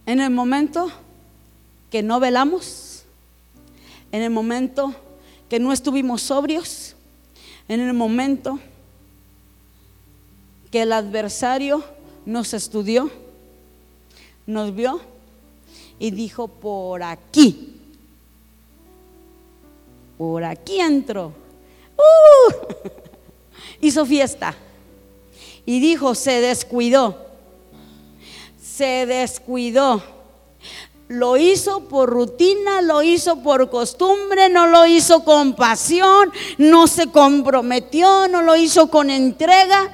En 0.06 0.20
el 0.20 0.30
momento 0.30 0.90
que 1.90 2.02
no 2.02 2.20
velamos, 2.20 3.04
en 4.12 4.22
el 4.22 4.30
momento 4.30 4.94
que 5.48 5.58
no 5.58 5.72
estuvimos 5.72 6.22
sobrios, 6.22 6.94
en 7.68 7.80
el 7.80 7.92
momento 7.92 8.58
que 10.70 10.82
el 10.82 10.92
adversario 10.92 11.84
nos 12.24 12.54
estudió, 12.54 13.10
nos 14.46 14.74
vio 14.74 15.00
y 15.98 16.10
dijo, 16.10 16.48
por 16.48 17.02
aquí, 17.02 17.76
por 20.16 20.44
aquí 20.44 20.80
entró. 20.80 21.32
Uh, 21.96 22.29
hizo 23.80 24.06
fiesta. 24.06 24.54
Y 25.66 25.80
dijo, 25.80 26.14
se 26.14 26.40
descuidó, 26.40 27.26
se 28.60 29.06
descuidó. 29.06 30.02
Lo 31.08 31.36
hizo 31.36 31.88
por 31.88 32.08
rutina, 32.08 32.82
lo 32.82 33.02
hizo 33.02 33.42
por 33.42 33.68
costumbre, 33.68 34.48
no 34.48 34.66
lo 34.68 34.86
hizo 34.86 35.24
con 35.24 35.54
pasión, 35.54 36.32
no 36.56 36.86
se 36.86 37.08
comprometió, 37.08 38.28
no 38.28 38.42
lo 38.42 38.54
hizo 38.56 38.88
con 38.88 39.10
entrega. 39.10 39.90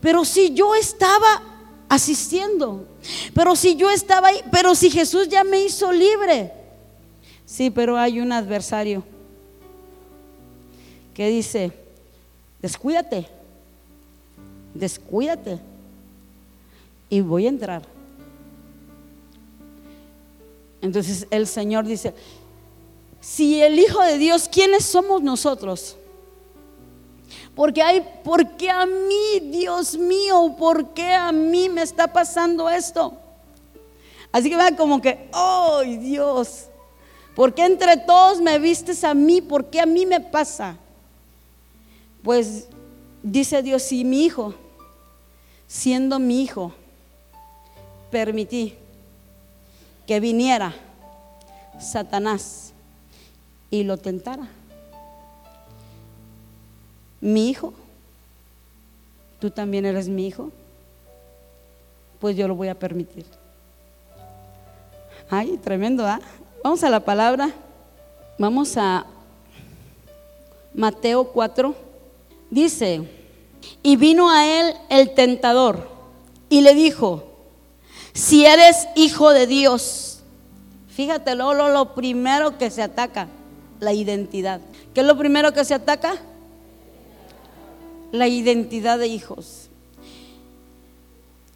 Pero 0.00 0.24
si 0.24 0.54
yo 0.54 0.74
estaba 0.74 1.42
asistiendo, 1.88 2.86
pero 3.34 3.56
si 3.56 3.74
yo 3.74 3.90
estaba 3.90 4.28
ahí, 4.28 4.40
pero 4.52 4.74
si 4.74 4.90
Jesús 4.90 5.28
ya 5.28 5.42
me 5.42 5.60
hizo 5.64 5.90
libre, 5.92 6.52
Sí, 7.54 7.70
pero 7.70 7.96
hay 7.96 8.20
un 8.20 8.32
adversario 8.32 9.04
que 11.14 11.28
dice, 11.28 11.72
descuídate, 12.64 13.26
descuídate 14.72 15.58
y 17.10 17.20
voy 17.20 17.44
a 17.44 17.50
entrar. 17.50 17.82
Entonces 20.80 21.26
el 21.30 21.46
Señor 21.46 21.84
dice, 21.84 22.14
si 23.20 23.60
el 23.60 23.78
Hijo 23.78 24.00
de 24.00 24.16
Dios, 24.16 24.48
¿quiénes 24.50 24.86
somos 24.86 25.20
nosotros? 25.20 25.98
Porque 27.54 27.82
hay, 27.82 28.00
¿por 28.24 28.56
qué 28.56 28.70
a 28.70 28.86
mí, 28.86 29.40
Dios 29.42 29.98
mío? 29.98 30.54
¿Por 30.58 30.94
qué 30.94 31.12
a 31.12 31.32
mí 31.32 31.68
me 31.68 31.82
está 31.82 32.10
pasando 32.10 32.70
esto? 32.70 33.12
Así 34.32 34.48
que 34.48 34.56
va 34.56 34.74
como 34.74 35.02
que, 35.02 35.28
oh 35.34 35.82
Dios, 35.82 36.68
¿por 37.36 37.52
qué 37.52 37.66
entre 37.66 37.98
todos 37.98 38.40
me 38.40 38.58
vistes 38.58 39.04
a 39.04 39.12
mí? 39.12 39.42
¿Por 39.42 39.66
qué 39.66 39.80
a 39.80 39.86
mí 39.86 40.06
me 40.06 40.22
pasa? 40.22 40.78
Pues 42.24 42.68
dice 43.22 43.62
Dios, 43.62 43.82
si 43.82 44.02
mi 44.02 44.24
hijo, 44.24 44.54
siendo 45.68 46.18
mi 46.18 46.42
hijo, 46.42 46.72
permití 48.10 48.74
que 50.06 50.20
viniera 50.20 50.74
Satanás 51.78 52.72
y 53.70 53.84
lo 53.84 53.98
tentara. 53.98 54.48
Mi 57.20 57.50
hijo, 57.50 57.74
tú 59.38 59.50
también 59.50 59.84
eres 59.84 60.08
mi 60.08 60.26
hijo, 60.26 60.50
pues 62.20 62.36
yo 62.36 62.48
lo 62.48 62.54
voy 62.54 62.68
a 62.68 62.78
permitir. 62.78 63.26
Ay, 65.28 65.58
tremendo, 65.58 66.06
¿ah? 66.06 66.20
Vamos 66.62 66.82
a 66.84 66.88
la 66.88 67.00
palabra. 67.00 67.50
Vamos 68.38 68.78
a 68.78 69.04
Mateo 70.72 71.24
4. 71.24 71.93
Dice, 72.54 73.02
y 73.82 73.96
vino 73.96 74.30
a 74.30 74.46
él 74.46 74.76
el 74.88 75.12
tentador 75.12 75.88
y 76.48 76.60
le 76.60 76.72
dijo, 76.72 77.24
si 78.12 78.46
eres 78.46 78.86
hijo 78.94 79.30
de 79.30 79.48
Dios, 79.48 80.20
fíjate, 80.86 81.34
lo, 81.34 81.52
lo 81.52 81.94
primero 81.96 82.56
que 82.56 82.70
se 82.70 82.80
ataca, 82.80 83.26
la 83.80 83.92
identidad. 83.92 84.60
¿Qué 84.94 85.00
es 85.00 85.06
lo 85.06 85.18
primero 85.18 85.52
que 85.52 85.64
se 85.64 85.74
ataca? 85.74 86.14
La 88.12 88.28
identidad 88.28 89.00
de 89.00 89.08
hijos. 89.08 89.68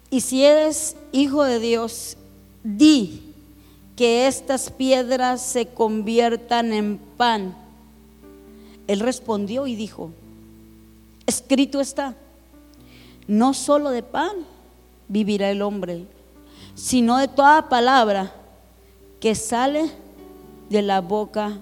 Y 0.09 0.19
si 0.19 0.43
eres 0.43 0.97
hijo 1.13 1.45
de 1.45 1.61
Dios, 1.61 2.17
di 2.61 3.21
que 3.95 4.27
estas 4.27 4.69
piedras 4.69 5.41
se 5.41 5.67
conviertan 5.67 6.73
en 6.73 6.97
pan. 6.97 7.55
Él 8.87 8.99
respondió 8.99 9.65
y 9.65 9.77
dijo, 9.77 10.11
escrito 11.29 11.79
está, 11.79 12.15
no 13.27 13.53
solo 13.53 13.89
de 13.91 14.03
pan 14.03 14.31
vivirá 15.07 15.49
el 15.49 15.61
hombre, 15.61 16.05
sino 16.75 17.17
de 17.17 17.27
toda 17.27 17.69
palabra 17.69 18.33
que 19.19 19.35
sale 19.35 19.89
de 20.69 20.81
la 20.81 21.01
boca 21.01 21.57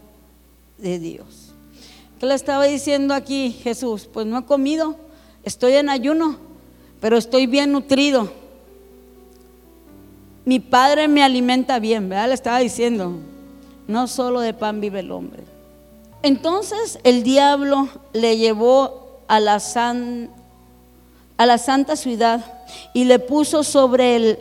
de 0.77 0.99
Dios. 0.99 1.53
¿Qué 2.19 2.25
le 2.25 2.33
estaba 2.33 2.65
diciendo 2.65 3.13
aquí 3.13 3.51
Jesús? 3.63 4.09
Pues 4.11 4.25
no 4.25 4.39
he 4.39 4.45
comido, 4.45 4.95
estoy 5.43 5.73
en 5.73 5.89
ayuno, 5.89 6.37
pero 6.99 7.17
estoy 7.17 7.45
bien 7.45 7.71
nutrido. 7.71 8.31
Mi 10.45 10.59
padre 10.59 11.07
me 11.07 11.23
alimenta 11.23 11.79
bien, 11.79 12.09
¿verdad? 12.09 12.29
Le 12.29 12.33
estaba 12.33 12.59
diciendo, 12.59 13.13
no 13.87 14.07
solo 14.07 14.39
de 14.39 14.53
pan 14.53 14.81
vive 14.81 15.01
el 15.01 15.11
hombre. 15.11 15.43
Entonces 16.23 16.99
el 17.03 17.23
diablo 17.23 17.89
le 18.13 18.37
llevó 18.37 19.06
a 19.27 19.39
la, 19.39 19.61
a 21.37 21.45
la 21.45 21.57
santa 21.57 21.95
ciudad 21.95 22.43
y 22.93 23.05
le 23.05 23.19
puso 23.19 23.63
sobre 23.63 24.15
el 24.15 24.39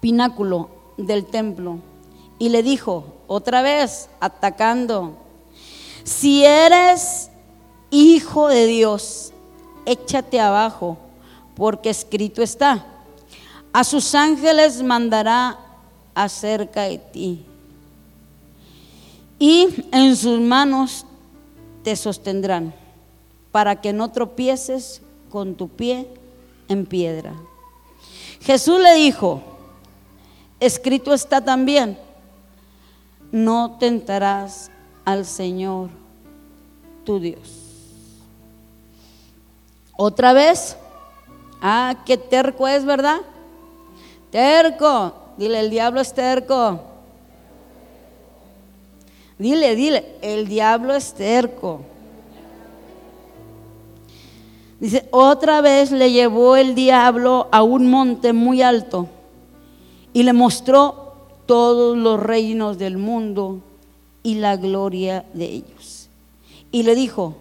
pináculo 0.00 0.70
del 0.96 1.26
templo 1.26 1.78
y 2.38 2.48
le 2.48 2.62
dijo, 2.62 3.14
otra 3.26 3.62
vez, 3.62 4.08
atacando, 4.20 5.16
si 6.04 6.44
eres 6.44 7.30
hijo 7.90 8.48
de 8.48 8.66
Dios, 8.66 9.32
échate 9.84 10.40
abajo, 10.40 10.98
porque 11.54 11.90
escrito 11.90 12.42
está, 12.42 12.86
a 13.72 13.84
sus 13.84 14.14
ángeles 14.14 14.82
mandará 14.82 15.58
acerca 16.14 16.82
de 16.82 16.98
ti, 16.98 17.46
y 19.38 19.68
en 19.92 20.16
sus 20.16 20.40
manos 20.40 21.04
te 21.82 21.96
sostendrán, 21.96 22.74
para 23.56 23.80
que 23.80 23.94
no 23.94 24.10
tropieces 24.10 25.00
con 25.30 25.54
tu 25.54 25.70
pie 25.70 26.06
en 26.68 26.84
piedra. 26.84 27.32
Jesús 28.42 28.78
le 28.78 28.92
dijo, 28.96 29.40
escrito 30.60 31.14
está 31.14 31.42
también, 31.42 31.96
no 33.32 33.78
tentarás 33.80 34.70
al 35.06 35.24
Señor 35.24 35.88
tu 37.04 37.18
Dios. 37.18 38.20
Otra 39.96 40.34
vez, 40.34 40.76
ah, 41.62 42.02
qué 42.04 42.18
terco 42.18 42.68
es, 42.68 42.84
¿verdad? 42.84 43.20
Terco, 44.30 45.14
dile, 45.38 45.60
el 45.60 45.70
diablo 45.70 46.02
es 46.02 46.12
terco. 46.12 46.78
Dile, 49.38 49.74
dile, 49.74 50.18
el 50.20 50.46
diablo 50.46 50.94
es 50.94 51.14
terco. 51.14 51.95
Dice, 54.80 55.08
otra 55.10 55.60
vez 55.62 55.90
le 55.90 56.12
llevó 56.12 56.56
el 56.56 56.74
diablo 56.74 57.48
a 57.50 57.62
un 57.62 57.88
monte 57.88 58.32
muy 58.32 58.60
alto 58.60 59.08
y 60.12 60.22
le 60.22 60.32
mostró 60.32 61.14
todos 61.46 61.96
los 61.96 62.20
reinos 62.20 62.76
del 62.76 62.98
mundo 62.98 63.60
y 64.22 64.34
la 64.34 64.56
gloria 64.56 65.24
de 65.32 65.46
ellos. 65.46 66.08
Y 66.70 66.82
le 66.82 66.94
dijo, 66.94 67.36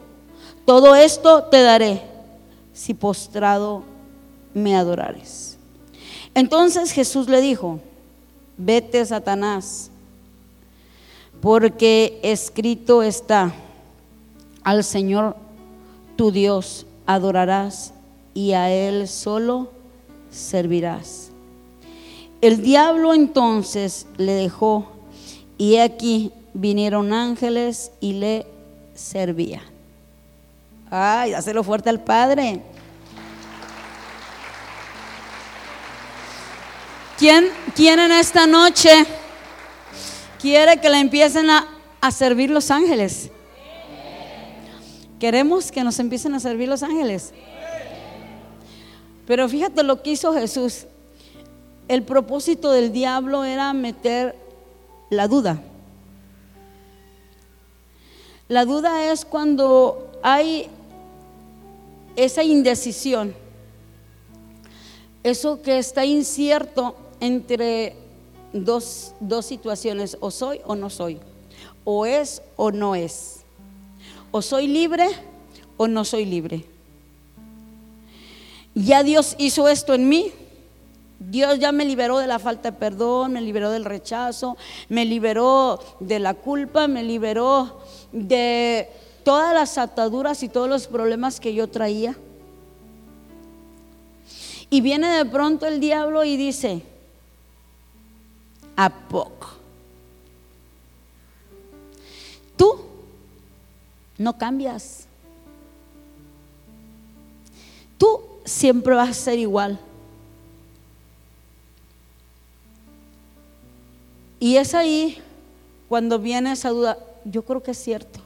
todo 0.65 0.95
esto 0.95 1.43
te 1.43 1.61
daré 1.61 2.01
si 2.73 2.93
postrado 2.93 3.83
me 4.53 4.75
adorares. 4.75 5.57
Entonces 6.33 6.91
Jesús 6.91 7.27
le 7.27 7.41
dijo, 7.41 7.79
vete 8.57 9.05
Satanás, 9.05 9.89
porque 11.41 12.19
escrito 12.23 13.03
está, 13.03 13.53
al 14.63 14.83
Señor 14.83 15.35
tu 16.15 16.31
Dios 16.31 16.85
adorarás 17.05 17.93
y 18.33 18.53
a 18.53 18.69
Él 18.69 19.07
solo 19.07 19.71
servirás. 20.29 21.31
El 22.41 22.61
diablo 22.61 23.13
entonces 23.13 24.07
le 24.17 24.33
dejó 24.33 24.87
y 25.57 25.77
aquí 25.77 26.31
vinieron 26.53 27.13
ángeles 27.13 27.91
y 27.99 28.13
le 28.13 28.45
servían. 28.93 29.63
Ay, 30.89 31.31
dáselo 31.31 31.63
fuerte 31.63 31.89
al 31.89 32.01
Padre. 32.01 32.61
¿Quién, 37.17 37.49
¿Quién, 37.75 37.99
en 37.99 38.11
esta 38.11 38.45
noche 38.45 39.05
quiere 40.39 40.79
que 40.81 40.89
le 40.89 40.99
empiecen 40.99 41.49
a, 41.49 41.67
a 42.01 42.11
servir 42.11 42.49
los 42.49 42.69
ángeles? 42.69 43.31
Queremos 45.25 45.71
que 45.71 45.83
nos 45.83 45.97
empiecen 45.97 46.35
a 46.35 46.39
servir 46.39 46.69
los 46.69 46.83
ángeles. 46.83 47.33
Pero 49.25 49.49
fíjate 49.49 49.81
lo 49.81 50.03
que 50.03 50.11
hizo 50.11 50.31
Jesús. 50.35 50.85
El 51.87 52.03
propósito 52.03 52.71
del 52.71 52.91
diablo 52.91 53.43
era 53.43 53.73
meter 53.73 54.35
la 55.09 55.27
duda. 55.27 55.63
La 58.49 58.65
duda 58.65 59.11
es 59.11 59.25
cuando 59.25 60.11
hay 60.21 60.67
esa 62.15 62.43
indecisión, 62.43 63.33
eso 65.23 65.59
que 65.63 65.79
está 65.79 66.05
incierto 66.05 66.95
entre 67.19 67.95
dos, 68.53 69.15
dos, 69.19 69.47
situaciones, 69.47 70.17
o 70.19 70.29
soy 70.29 70.61
o 70.65 70.75
no 70.75 70.91
soy, 70.91 71.17
o 71.83 72.05
es 72.05 72.43
o 72.57 72.69
no 72.69 72.93
es, 72.93 73.34
o 74.35 74.41
soy 74.41 74.67
libre 74.67 75.07
o 75.77 75.87
no 75.87 76.03
soy 76.03 76.25
libre. 76.25 76.65
Ya 78.73 79.01
Dios 79.01 79.33
hizo 79.37 79.69
esto 79.69 79.93
en 79.93 80.09
mí, 80.09 80.29
Dios 81.19 81.57
ya 81.57 81.71
me 81.71 81.85
liberó 81.85 82.17
de 82.17 82.27
la 82.27 82.37
falta 82.37 82.71
de 82.71 82.77
perdón, 82.77 83.31
me 83.31 83.41
liberó 83.41 83.71
del 83.71 83.85
rechazo, 83.85 84.57
me 84.89 85.05
liberó 85.05 85.79
de 86.01 86.19
la 86.19 86.33
culpa, 86.33 86.89
me 86.89 87.01
liberó 87.01 87.79
de 88.11 88.89
todas 89.23 89.53
las 89.53 89.77
ataduras 89.77 90.43
y 90.43 90.49
todos 90.49 90.67
los 90.67 90.87
problemas 90.87 91.39
que 91.39 91.53
yo 91.53 91.69
traía. 91.69 92.17
Y 94.69 94.81
viene 94.81 95.07
de 95.15 95.23
pronto 95.23 95.65
el 95.65 95.79
diablo 95.79 96.25
y 96.25 96.35
dice, 96.35 96.81
¿a 98.75 98.89
poco? 98.89 99.47
Tú 102.57 102.94
no 104.17 104.37
cambias. 104.37 105.07
Tú 107.97 108.21
siempre 108.43 108.95
vas 108.95 109.09
a 109.09 109.13
ser 109.13 109.39
igual. 109.39 109.79
Y 114.39 114.57
es 114.57 114.73
ahí 114.73 115.17
cuando 115.87 116.19
viene 116.19 116.51
esa 116.51 116.69
duda, 116.69 116.97
yo 117.23 117.43
creo 117.43 117.63
que 117.63 117.71
es 117.71 117.77
cierto. 117.77 118.19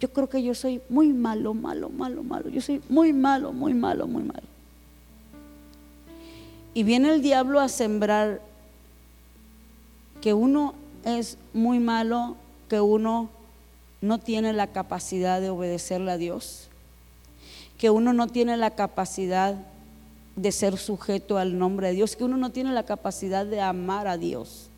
Yo 0.00 0.12
creo 0.12 0.28
que 0.28 0.42
yo 0.42 0.54
soy 0.54 0.80
muy 0.88 1.12
malo, 1.12 1.54
malo, 1.54 1.88
malo, 1.88 2.22
malo. 2.22 2.48
Yo 2.48 2.60
soy 2.60 2.80
muy 2.88 3.12
malo, 3.12 3.52
muy 3.52 3.74
malo, 3.74 4.06
muy 4.06 4.22
malo. 4.22 4.46
Y 6.74 6.84
viene 6.84 7.12
el 7.12 7.22
diablo 7.22 7.60
a 7.60 7.68
sembrar 7.68 8.40
que 10.20 10.34
uno 10.34 10.74
es 11.04 11.36
muy 11.52 11.80
malo, 11.80 12.36
que 12.68 12.80
uno 12.80 13.30
no 14.00 14.18
tiene 14.18 14.52
la 14.52 14.68
capacidad 14.68 15.40
de 15.40 15.50
obedecerle 15.50 16.12
a 16.12 16.18
Dios, 16.18 16.68
que 17.76 17.90
uno 17.90 18.12
no 18.12 18.26
tiene 18.26 18.56
la 18.56 18.70
capacidad 18.70 19.56
de 20.36 20.52
ser 20.52 20.76
sujeto 20.78 21.38
al 21.38 21.58
nombre 21.58 21.88
de 21.88 21.94
Dios, 21.94 22.16
que 22.16 22.24
uno 22.24 22.36
no 22.36 22.50
tiene 22.50 22.72
la 22.72 22.84
capacidad 22.84 23.44
de 23.44 23.60
amar 23.60 24.06
a 24.06 24.16
Dios. 24.16 24.68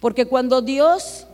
Porque 0.00 0.26
cuando 0.26 0.62
Dios, 0.62 1.26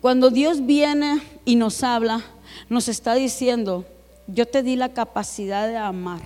cuando 0.00 0.30
Dios 0.30 0.66
viene 0.66 1.22
y 1.44 1.56
nos 1.56 1.82
habla, 1.84 2.24
nos 2.68 2.88
está 2.88 3.14
diciendo, 3.14 3.84
yo 4.26 4.46
te 4.46 4.62
di 4.62 4.74
la 4.74 4.88
capacidad 4.88 5.68
de 5.68 5.76
amar. 5.76 6.22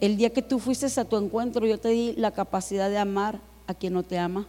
El 0.00 0.16
día 0.16 0.30
que 0.30 0.42
tú 0.42 0.58
fuiste 0.58 0.86
a 0.98 1.04
tu 1.04 1.16
encuentro, 1.16 1.66
yo 1.66 1.78
te 1.78 1.90
di 1.90 2.14
la 2.14 2.32
capacidad 2.32 2.90
de 2.90 2.98
amar 2.98 3.38
a 3.66 3.74
quien 3.74 3.92
no 3.92 4.02
te 4.02 4.18
ama. 4.18 4.46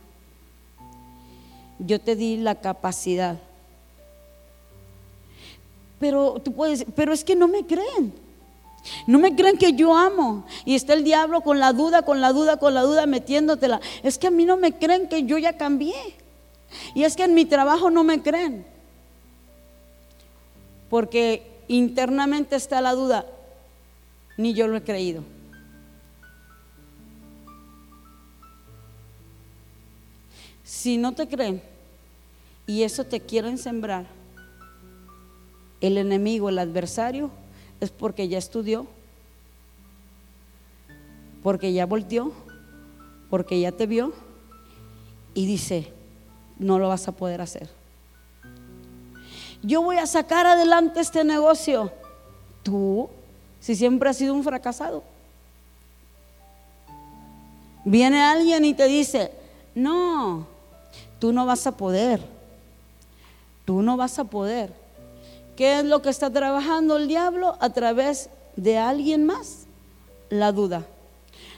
Yo 1.86 2.00
te 2.00 2.16
di 2.16 2.38
la 2.38 2.56
capacidad. 2.56 3.40
Pero 6.00 6.40
tú 6.44 6.54
puedes, 6.54 6.86
pero 6.96 7.12
es 7.12 7.24
que 7.24 7.36
no 7.36 7.48
me 7.48 7.66
creen. 7.66 8.14
No 9.08 9.20
me 9.20 9.36
creen 9.36 9.58
que 9.58 9.74
yo 9.74 9.96
amo. 9.96 10.46
Y 10.64 10.76
está 10.76 10.94
el 10.94 11.04
diablo 11.04 11.42
con 11.42 11.60
la 11.60 11.74
duda, 11.74 12.04
con 12.04 12.22
la 12.22 12.34
duda, 12.34 12.58
con 12.58 12.74
la 12.76 12.82
duda 12.82 13.06
metiéndotela. 13.08 13.82
Es 14.04 14.18
que 14.18 14.28
a 14.28 14.32
mí 14.32 14.46
no 14.46 14.58
me 14.58 14.74
creen 14.74 15.10
que 15.10 15.24
yo 15.24 15.38
ya 15.40 15.58
cambié. 15.58 16.16
Y 16.94 17.04
es 17.04 17.16
que 17.16 17.24
en 17.24 17.34
mi 17.34 17.46
trabajo 17.46 17.90
no 17.90 18.04
me 18.04 18.22
creen. 18.22 18.66
Porque 20.90 21.64
internamente 21.68 22.56
está 22.56 22.80
la 22.82 22.94
duda. 22.94 23.26
Ni 24.38 24.54
yo 24.54 24.68
lo 24.68 24.78
he 24.78 24.84
creído. 24.84 25.24
Si 30.64 30.98
no 30.98 31.12
te 31.12 31.28
creen 31.28 31.71
y 32.72 32.84
eso 32.84 33.04
te 33.04 33.20
quieren 33.20 33.58
sembrar, 33.58 34.06
el 35.82 35.98
enemigo, 35.98 36.48
el 36.48 36.58
adversario, 36.58 37.30
es 37.82 37.92
porque 37.92 38.30
ya 38.30 38.38
estudió, 38.38 38.88
porque 41.44 41.74
ya 41.74 41.86
volteó, 41.86 42.32
porque 43.30 43.60
ya 43.60 43.74
te 43.74 43.88
vio 43.88 44.14
y 45.34 45.46
dice, 45.48 45.92
no 46.60 46.80
lo 46.80 46.88
vas 46.88 47.10
a 47.10 47.12
poder 47.12 47.42
hacer. 47.42 47.70
Yo 49.62 49.82
voy 49.82 49.98
a 49.98 50.08
sacar 50.08 50.48
adelante 50.48 51.02
este 51.02 51.26
negocio. 51.26 51.92
Tú, 52.64 53.10
si 53.60 53.76
siempre 53.76 54.10
has 54.10 54.16
sido 54.16 54.34
un 54.34 54.46
fracasado. 54.46 55.04
Viene 57.84 58.22
alguien 58.24 58.64
y 58.64 58.74
te 58.74 58.86
dice, 58.88 59.34
no, 59.76 60.48
tú 61.20 61.34
no 61.34 61.46
vas 61.46 61.68
a 61.68 61.76
poder. 61.76 62.40
Tú 63.66 63.82
no 63.82 63.98
vas 63.98 64.20
a 64.20 64.26
poder. 64.26 64.74
¿Qué 65.56 65.80
es 65.80 65.86
lo 65.86 66.02
que 66.02 66.10
está 66.10 66.30
trabajando 66.30 66.98
el 66.98 67.08
diablo 67.08 67.58
a 67.60 67.70
través 67.72 68.30
de 68.56 68.78
alguien 68.78 69.26
más? 69.26 69.66
La 70.30 70.52
duda. 70.52 70.86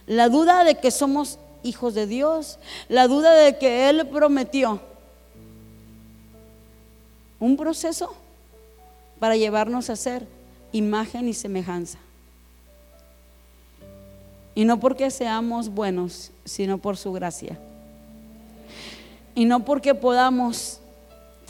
La 0.08 0.30
duda 0.30 0.64
de 0.64 0.76
que 0.76 0.92
somos 0.92 1.40
hijos 1.64 1.94
de 1.94 2.08
Dios. 2.08 2.60
La 2.90 3.08
duda 3.08 3.34
de 3.34 3.58
que 3.58 3.90
Él 3.90 4.08
prometió 4.08 4.82
un 7.40 7.58
proceso 7.58 8.14
para 9.20 9.36
llevarnos 9.36 9.90
a 9.90 9.96
ser 9.96 10.28
imagen 10.72 11.28
y 11.28 11.34
semejanza. 11.34 12.00
Y 14.56 14.66
no 14.66 14.80
porque 14.80 15.10
seamos 15.12 15.70
buenos, 15.70 16.32
sino 16.46 16.78
por 16.78 16.98
su 16.98 17.12
gracia. 17.12 17.60
Y 19.36 19.46
no 19.46 19.66
porque 19.66 19.96
podamos, 19.96 20.80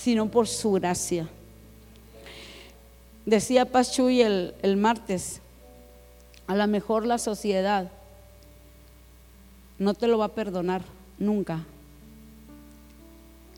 sino 0.04 0.30
por 0.30 0.50
su 0.50 0.74
gracia. 0.74 1.30
Decía 3.26 3.64
Pachuy 3.64 4.22
el, 4.22 4.54
el 4.62 4.76
martes, 4.76 5.40
a 6.46 6.56
lo 6.56 6.68
mejor 6.68 7.06
la 7.06 7.18
sociedad 7.18 7.90
no 9.80 9.94
te 9.94 10.08
lo 10.08 10.18
va 10.18 10.26
a 10.26 10.36
perdonar 10.36 10.84
nunca 11.18 11.66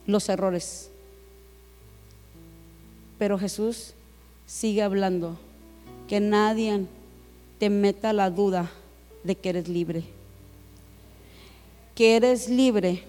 los 0.05 0.29
errores. 0.29 0.91
Pero 3.17 3.39
Jesús 3.39 3.95
sigue 4.45 4.83
hablando, 4.83 5.39
que 6.07 6.19
nadie 6.19 6.85
te 7.57 7.71
meta 7.71 8.13
la 8.13 8.29
duda 8.29 8.69
de 9.23 9.35
que 9.35 9.49
eres 9.49 9.67
libre. 9.67 10.03
Que 11.95 12.17
eres 12.17 12.49
libre 12.49 13.03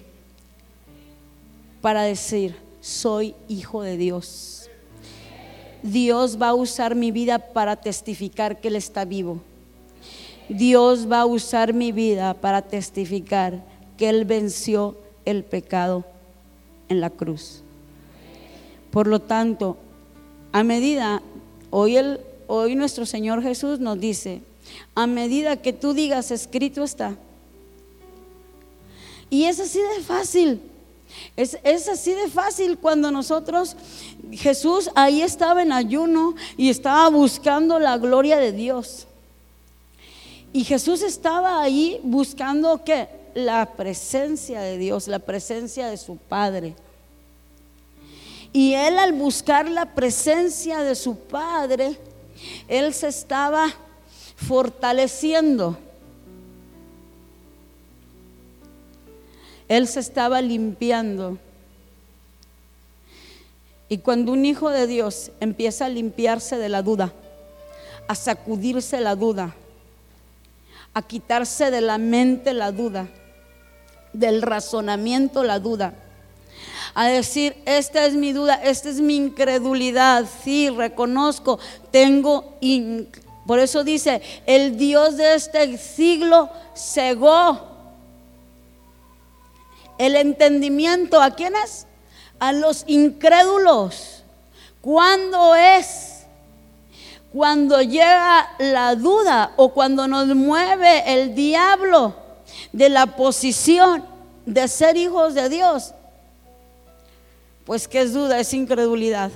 para 1.82 2.00
decir, 2.00 2.64
soy 2.86 3.34
hijo 3.48 3.82
de 3.82 3.96
Dios. 3.96 4.70
Dios 5.82 6.40
va 6.40 6.50
a 6.50 6.54
usar 6.54 6.94
mi 6.94 7.10
vida 7.10 7.40
para 7.40 7.74
testificar 7.74 8.60
que 8.60 8.68
Él 8.68 8.76
está 8.76 9.04
vivo. 9.04 9.40
Dios 10.48 11.10
va 11.10 11.22
a 11.22 11.26
usar 11.26 11.74
mi 11.74 11.90
vida 11.90 12.34
para 12.34 12.62
testificar 12.62 13.64
que 13.98 14.08
Él 14.08 14.24
venció 14.24 14.96
el 15.24 15.42
pecado 15.42 16.04
en 16.88 17.00
la 17.00 17.10
cruz. 17.10 17.62
Por 18.92 19.08
lo 19.08 19.18
tanto, 19.18 19.76
a 20.52 20.62
medida, 20.62 21.22
hoy, 21.70 21.96
el, 21.96 22.20
hoy 22.46 22.76
nuestro 22.76 23.04
Señor 23.04 23.42
Jesús 23.42 23.80
nos 23.80 23.98
dice, 23.98 24.42
a 24.94 25.08
medida 25.08 25.56
que 25.56 25.72
tú 25.72 25.92
digas, 25.92 26.30
escrito 26.30 26.84
está. 26.84 27.16
Y 29.28 29.44
es 29.44 29.58
así 29.58 29.80
de 29.80 30.04
fácil. 30.04 30.60
Es, 31.36 31.88
así 31.88 32.12
de 32.12 32.28
fácil 32.28 32.78
cuando 32.78 33.10
nosotros, 33.10 33.76
Jesús 34.32 34.90
ahí 34.94 35.22
estaba 35.22 35.62
en 35.62 35.72
ayuno 35.72 36.34
y 36.56 36.70
estaba 36.70 37.08
buscando 37.08 37.78
la 37.78 37.98
gloria 37.98 38.38
de 38.38 38.52
Dios. 38.52 39.06
Y 40.52 40.64
Jesús 40.64 41.02
estaba 41.02 41.60
ahí 41.60 42.00
buscando 42.02 42.82
que 42.84 43.08
la 43.34 43.66
presencia 43.72 44.60
de 44.60 44.78
Dios, 44.78 45.08
la 45.08 45.18
presencia 45.18 45.88
de 45.88 45.98
su 45.98 46.16
Padre. 46.16 46.74
Y 48.52 48.72
él 48.72 48.98
al 48.98 49.12
buscar 49.12 49.68
la 49.68 49.94
presencia 49.94 50.80
de 50.80 50.94
su 50.94 51.18
Padre, 51.18 51.98
él 52.68 52.94
se 52.94 53.08
estaba 53.08 53.74
fortaleciendo. 54.36 55.76
Él 59.68 59.88
se 59.88 60.00
estaba 60.00 60.40
limpiando. 60.40 61.38
Y 63.88 63.98
cuando 63.98 64.32
un 64.32 64.44
hijo 64.44 64.70
de 64.70 64.86
Dios 64.86 65.30
empieza 65.40 65.86
a 65.86 65.88
limpiarse 65.88 66.58
de 66.58 66.68
la 66.68 66.82
duda, 66.82 67.12
a 68.08 68.14
sacudirse 68.14 69.00
la 69.00 69.14
duda, 69.14 69.54
a 70.94 71.02
quitarse 71.02 71.70
de 71.70 71.80
la 71.80 71.98
mente 71.98 72.52
la 72.52 72.72
duda, 72.72 73.08
del 74.12 74.42
razonamiento 74.42 75.44
la 75.44 75.60
duda, 75.60 75.94
a 76.94 77.06
decir, 77.06 77.56
esta 77.66 78.06
es 78.06 78.14
mi 78.14 78.32
duda, 78.32 78.54
esta 78.54 78.88
es 78.88 79.00
mi 79.00 79.16
incredulidad, 79.16 80.24
sí, 80.42 80.70
reconozco, 80.70 81.58
tengo, 81.90 82.56
por 83.46 83.58
eso 83.58 83.84
dice, 83.84 84.22
el 84.46 84.78
Dios 84.78 85.16
de 85.16 85.34
este 85.34 85.76
siglo 85.76 86.48
cegó 86.74 87.75
el 89.98 90.16
entendimiento 90.16 91.20
a 91.20 91.30
quiénes? 91.30 91.86
A 92.38 92.52
los 92.52 92.84
incrédulos. 92.86 94.22
¿Cuándo 94.80 95.54
es? 95.54 96.24
Cuando 97.32 97.82
llega 97.82 98.48
la 98.58 98.94
duda 98.94 99.52
o 99.56 99.70
cuando 99.70 100.06
nos 100.06 100.28
mueve 100.28 101.12
el 101.12 101.34
diablo 101.34 102.14
de 102.72 102.88
la 102.88 103.06
posición 103.16 104.04
de 104.44 104.68
ser 104.68 104.96
hijos 104.96 105.34
de 105.34 105.48
Dios. 105.48 105.92
Pues 107.64 107.88
¿qué 107.88 108.02
es 108.02 108.12
duda? 108.12 108.38
Es 108.38 108.54
incredulidad. 108.54 109.32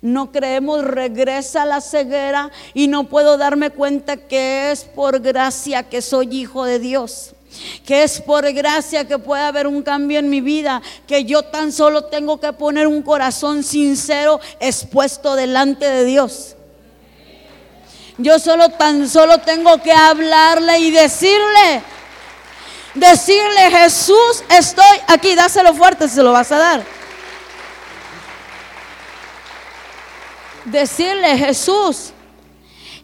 No 0.00 0.30
creemos, 0.30 0.84
regresa 0.84 1.66
la 1.66 1.80
ceguera 1.80 2.50
y 2.72 2.86
no 2.86 3.04
puedo 3.04 3.36
darme 3.36 3.70
cuenta 3.70 4.16
que 4.16 4.70
es 4.70 4.84
por 4.84 5.20
gracia 5.20 5.88
que 5.88 6.00
soy 6.00 6.28
hijo 6.36 6.64
de 6.64 6.78
Dios 6.78 7.34
que 7.84 8.02
es 8.02 8.20
por 8.20 8.50
gracia 8.52 9.06
que 9.06 9.18
puede 9.18 9.42
haber 9.42 9.66
un 9.66 9.82
cambio 9.82 10.18
en 10.18 10.28
mi 10.28 10.40
vida, 10.40 10.82
que 11.06 11.24
yo 11.24 11.42
tan 11.42 11.72
solo 11.72 12.04
tengo 12.04 12.38
que 12.38 12.52
poner 12.52 12.86
un 12.86 13.02
corazón 13.02 13.62
sincero 13.62 14.40
expuesto 14.60 15.34
delante 15.34 15.86
de 15.86 16.04
Dios. 16.04 16.56
Yo 18.18 18.38
solo 18.38 18.68
tan 18.70 19.08
solo 19.08 19.38
tengo 19.38 19.80
que 19.80 19.92
hablarle 19.92 20.80
y 20.80 20.90
decirle, 20.90 21.82
decirle, 22.94 23.70
Jesús, 23.70 24.42
estoy 24.50 24.98
aquí, 25.06 25.34
dáselo 25.34 25.72
fuerte, 25.74 26.08
se 26.08 26.22
lo 26.22 26.32
vas 26.32 26.50
a 26.50 26.58
dar. 26.58 26.84
Decirle, 30.64 31.38
Jesús, 31.38 32.10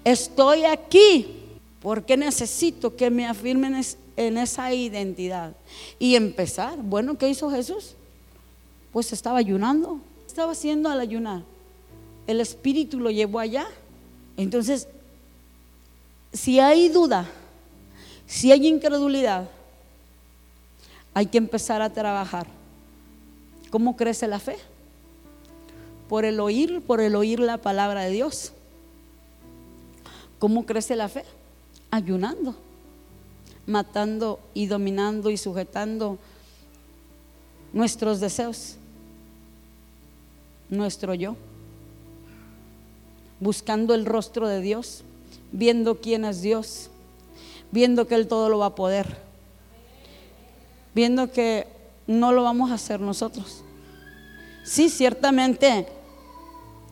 estoy 0.05 0.65
aquí 0.65 1.59
porque 1.81 2.17
necesito 2.17 2.97
que 2.97 3.09
me 3.11 3.27
afirmen 3.27 3.75
en 4.17 4.39
esa 4.39 4.73
identidad. 4.73 5.55
Y 5.99 6.17
empezar. 6.17 6.79
Bueno, 6.79 7.19
¿qué 7.19 7.29
hizo 7.29 7.51
Jesús? 7.51 7.95
Pues 8.93 9.13
estaba 9.13 9.39
ayunando. 9.39 10.01
Estaba 10.27 10.53
haciendo 10.53 10.89
al 10.89 11.01
ayunar. 11.01 11.43
El 12.27 12.41
Espíritu 12.41 12.99
lo 13.01 13.11
llevó 13.11 13.39
allá. 13.39 13.67
Entonces, 14.37 14.89
si 16.33 16.59
hay 16.59 16.89
duda, 16.89 17.29
si 18.27 18.51
hay 18.51 18.67
incredulidad, 18.67 19.49
hay 21.13 21.27
que 21.27 21.39
empezar 21.39 21.83
a 21.83 21.93
trabajar. 21.93 22.47
¿Cómo 23.71 23.97
crece 23.97 24.27
la 24.27 24.41
fe? 24.41 24.57
Por 26.09 26.25
el 26.25 26.41
oír, 26.41 26.83
por 26.83 27.01
el 27.01 27.15
oír 27.15 27.41
la 27.41 27.59
palabra 27.59 28.03
de 28.03 28.11
Dios. 28.11 28.53
¿Cómo 30.39 30.67
crece 30.67 30.97
la 30.97 31.09
fe? 31.09 31.25
Ayunando, 31.91 32.57
matando 33.67 34.41
y 34.53 34.67
dominando 34.67 35.31
y 35.31 35.37
sujetando 35.37 36.19
nuestros 37.73 38.21
deseos, 38.21 38.77
nuestro 40.69 41.15
yo, 41.15 41.37
buscando 43.41 43.95
el 43.95 44.07
rostro 44.07 44.49
de 44.49 44.61
Dios, 44.61 45.03
viendo 45.53 46.01
quién 46.01 46.25
es 46.25 46.41
Dios, 46.41 46.91
viendo 47.73 48.07
que 48.07 48.15
Él 48.15 48.29
todo 48.29 48.49
lo 48.49 48.59
va 48.59 48.67
a 48.67 48.75
poder, 48.75 49.19
viendo 50.95 51.31
que 51.33 51.67
no 52.07 52.33
lo 52.33 52.43
vamos 52.43 52.71
a 52.71 52.75
hacer 52.75 53.01
nosotros. 53.01 53.63
Sí, 54.65 54.89
ciertamente 54.89 55.87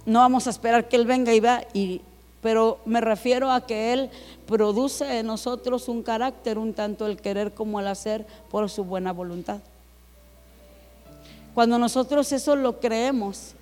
no 0.05 0.19
vamos 0.19 0.47
a 0.47 0.51
esperar 0.51 0.89
que 0.89 0.97
Él 0.97 1.07
venga 1.07 1.33
y 1.33 1.41
vea 1.41 1.67
y 1.73 2.01
pero 2.43 2.81
me 2.85 3.01
refiero 3.01 3.51
a 3.51 3.65
que 3.67 3.93
Él 3.93 4.11
produce 4.47 5.21
en 5.21 5.27
nosotros 5.27 5.89
un 5.89 6.03
carácter, 6.03 6.59
un 6.59 6.75
tanto 6.75 7.07
el 7.07 7.17
querer 7.17 7.55
como 7.55 7.81
el 7.81 7.87
hacer 7.87 8.27
por 8.51 8.69
su 8.69 8.85
buena 8.85 9.13
voluntad. 9.13 9.61
Cuando 11.55 11.79
nosotros 11.79 12.33
eso 12.33 12.57
lo 12.57 12.81
creemos, 12.81 13.55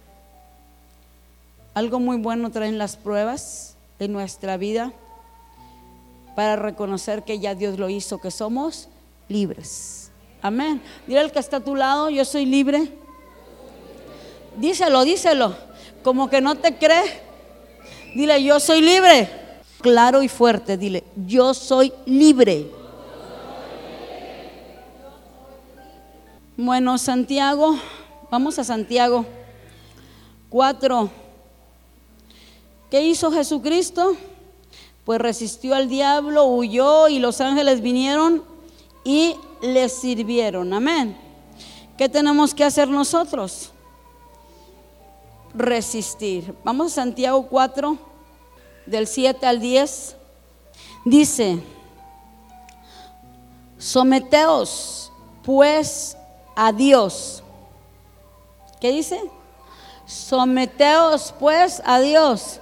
algo 1.75 2.01
muy 2.01 2.17
bueno 2.17 2.51
traen 2.51 2.79
las 2.79 2.97
pruebas 2.97 3.77
en 3.99 4.13
nuestra 4.13 4.57
vida 4.57 4.93
para 6.35 6.57
reconocer 6.57 7.23
que 7.23 7.39
ya 7.39 7.55
Dios 7.55 7.79
lo 7.79 7.91
hizo, 7.91 8.19
que 8.19 8.31
somos 8.31 8.89
libres. 9.29 10.11
Amén. 10.41 10.81
Dile 11.07 11.21
al 11.21 11.33
que 11.33 11.39
está 11.39 11.59
a 11.59 11.61
tu 11.61 11.77
lado, 11.77 12.09
yo 12.09 12.25
soy 12.25 12.47
libre. 12.47 12.91
Díselo, 14.57 15.05
díselo. 15.05 15.55
Como 16.03 16.31
que 16.31 16.41
no 16.41 16.55
te 16.55 16.77
cree. 16.77 17.30
Dile, 18.15 18.43
yo 18.43 18.59
soy 18.61 18.81
libre. 18.81 19.29
Claro 19.81 20.23
y 20.23 20.29
fuerte, 20.29 20.77
dile, 20.77 21.05
yo 21.27 21.55
soy 21.55 21.93
libre. 22.05 22.71
Bueno, 26.57 26.99
Santiago, 26.99 27.79
vamos 28.31 28.59
a 28.59 28.65
Santiago 28.65 29.25
4. 30.51 31.11
¿Qué 32.91 33.01
hizo 33.03 33.33
Jesucristo? 33.33 34.17
Pues 35.07 35.19
resistió 35.19 35.75
al 35.75 35.89
diablo, 35.89 36.45
huyó 36.45 37.09
y 37.09 37.19
los 37.19 37.41
ángeles 37.41 37.81
vinieron 37.81 38.45
y 39.05 39.35
le 39.63 39.89
sirvieron. 39.89 40.75
Amén. 40.75 41.17
¿Qué 41.97 42.09
tenemos 42.11 42.53
que 42.53 42.65
hacer 42.65 42.89
nosotros? 42.89 43.71
Resistir. 45.55 46.55
Vamos 46.65 46.93
a 46.93 46.95
Santiago 46.97 47.47
4, 47.49 47.99
del 48.87 49.07
7 49.07 49.47
al 49.47 49.61
10. 49.61 50.17
Dice, 51.05 51.63
someteos 53.79 55.13
pues 55.43 56.17
a 56.55 56.73
Dios. 56.73 57.43
¿Qué 58.81 58.93
dice? 58.93 59.21
Someteos 60.07 61.35
pues 61.39 61.83
a 61.85 62.01
Dios. 62.01 62.61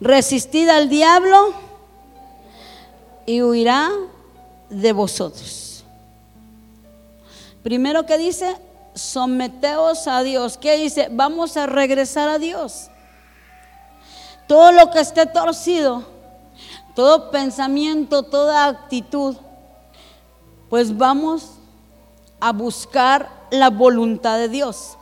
Resistid 0.00 0.68
al 0.68 0.88
diablo 0.88 1.54
y 3.26 3.42
huirá 3.42 3.90
de 4.68 4.92
vosotros. 4.92 5.84
Primero 7.62 8.04
que 8.04 8.18
dice, 8.18 8.56
someteos 8.94 10.06
a 10.06 10.22
Dios. 10.22 10.56
¿Qué 10.56 10.76
dice? 10.76 11.08
Vamos 11.10 11.56
a 11.56 11.66
regresar 11.66 12.28
a 12.28 12.38
Dios. 12.38 12.90
Todo 14.46 14.72
lo 14.72 14.90
que 14.90 15.00
esté 15.00 15.26
torcido, 15.26 16.04
todo 16.94 17.30
pensamiento, 17.30 18.22
toda 18.22 18.66
actitud, 18.66 19.36
pues 20.68 20.96
vamos 20.96 21.52
a 22.40 22.52
buscar 22.52 23.30
la 23.50 23.70
voluntad 23.70 24.38
de 24.38 24.48
Dios. 24.48 24.96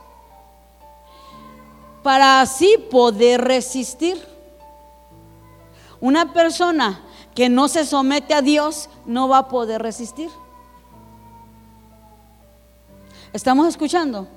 Para 2.01 2.41
así 2.41 2.77
poder 2.89 3.41
resistir. 3.41 4.21
Una 5.99 6.33
persona 6.33 7.01
que 7.33 7.49
no 7.49 7.67
se 7.67 7.85
somete 7.85 8.33
a 8.33 8.41
Dios 8.41 8.89
no 9.05 9.27
va 9.27 9.39
a 9.39 9.47
poder 9.47 9.81
resistir. 9.81 10.29
¿Estamos 13.33 13.67
escuchando? 13.67 14.27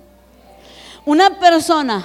Una 1.04 1.38
persona 1.38 2.04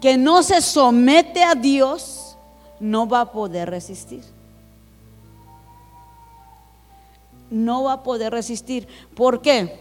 que 0.00 0.16
no 0.16 0.42
se 0.42 0.62
somete 0.62 1.44
a 1.44 1.54
Dios 1.54 2.36
no 2.80 3.06
va 3.06 3.20
a 3.20 3.32
poder 3.32 3.68
resistir. 3.68 4.24
No 7.50 7.84
va 7.84 7.92
a 7.92 8.02
poder 8.02 8.32
resistir. 8.32 8.88
¿Por 9.14 9.42
qué? 9.42 9.78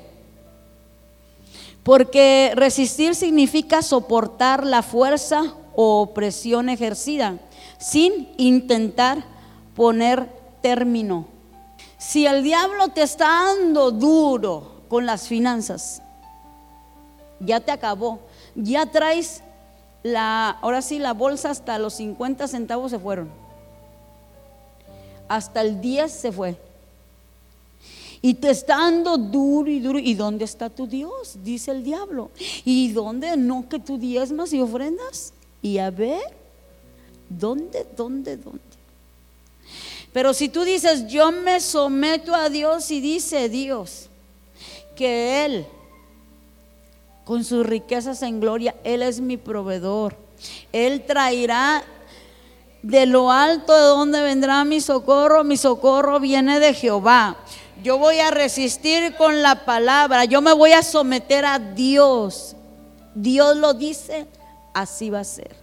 Porque 1.83 2.51
resistir 2.53 3.15
significa 3.15 3.81
soportar 3.81 4.65
la 4.65 4.83
fuerza 4.83 5.55
o 5.73 6.01
opresión 6.01 6.67
ejercida 6.67 7.39
sin 7.79 8.29
intentar 8.37 9.23
poner 9.73 10.29
término. 10.61 11.25
Si 11.97 12.27
el 12.27 12.43
diablo 12.43 12.89
te 12.89 13.03
está 13.03 13.45
dando 13.45 13.89
duro 13.89 14.81
con 14.89 15.05
las 15.05 15.27
finanzas, 15.27 16.03
ya 17.45 17.60
te 17.60 17.71
acabó. 17.71 18.19
Ya 18.56 18.86
traes 18.86 19.41
la, 20.04 20.49
ahora 20.49 20.82
sí, 20.82 20.99
la 20.99 21.13
bolsa 21.13 21.49
hasta 21.49 21.77
los 21.80 21.95
50 21.95 22.47
centavos 22.47 22.91
se 22.91 22.99
fueron. 22.99 23.30
Hasta 25.27 25.62
el 25.62 25.82
10 25.82 26.12
se 26.12 26.32
fue. 26.32 26.58
Y 28.21 28.36
te 28.36 28.51
está 28.51 28.77
dando 28.77 29.17
duro 29.17 29.69
y 29.69 29.80
duro. 29.80 29.97
¿Y 29.97 30.13
dónde 30.13 30.45
está 30.45 30.69
tu 30.69 30.86
Dios? 30.86 31.38
Dice 31.43 31.71
el 31.71 31.84
diablo. 31.84 32.30
¿Y 32.65 32.91
dónde 32.91 33.36
no 33.38 33.67
que 33.67 33.80
tú 33.80 33.97
diezmas 33.97 34.54
y 34.54 34.62
ofrendas? 34.62 35.34
Y 35.62 35.80
a 35.80 35.89
ver, 35.89 36.21
¿dónde, 37.30 37.88
dónde, 37.95 38.38
dónde? 38.38 38.62
Pero 40.13 40.34
si 40.34 40.49
tú 40.49 40.63
dices, 40.63 41.08
yo 41.08 41.32
me 41.32 41.60
someto 41.60 42.36
a 42.36 42.49
Dios 42.49 42.91
y 42.91 42.99
dice 42.99 43.47
Dios 43.47 44.10
que 44.95 45.45
Él 45.45 45.65
con 47.32 47.46
sus 47.46 47.65
riquezas 47.65 48.24
en 48.24 48.41
gloria. 48.41 48.76
Él 48.84 49.02
es 49.02 49.22
mi 49.22 49.38
proveedor. 49.38 50.17
Él 50.74 51.06
traerá 51.06 51.82
de 52.82 53.06
lo 53.06 53.32
alto 53.32 53.74
de 53.74 53.84
donde 53.84 54.22
vendrá 54.22 54.65
mi 54.65 54.82
socorro. 54.82 55.46
Mi 55.46 55.56
socorro 55.56 56.20
viene 56.20 56.60
de 56.60 56.74
Jehová. 56.74 57.38
Yo 57.82 57.98
voy 57.98 58.20
a 58.20 58.32
resistir 58.32 59.15
con 59.15 59.41
la 59.41 59.63
palabra. 59.63 60.26
Yo 60.26 60.41
me 60.41 60.52
voy 60.52 60.74
a 60.74 60.84
someter 60.84 61.46
a 61.46 61.58
Dios. 61.58 62.58
Dios 63.15 63.56
lo 63.56 63.76
dice, 63.76 64.28
así 64.74 65.10
va 65.10 65.22
a 65.22 65.24
ser. 65.24 65.61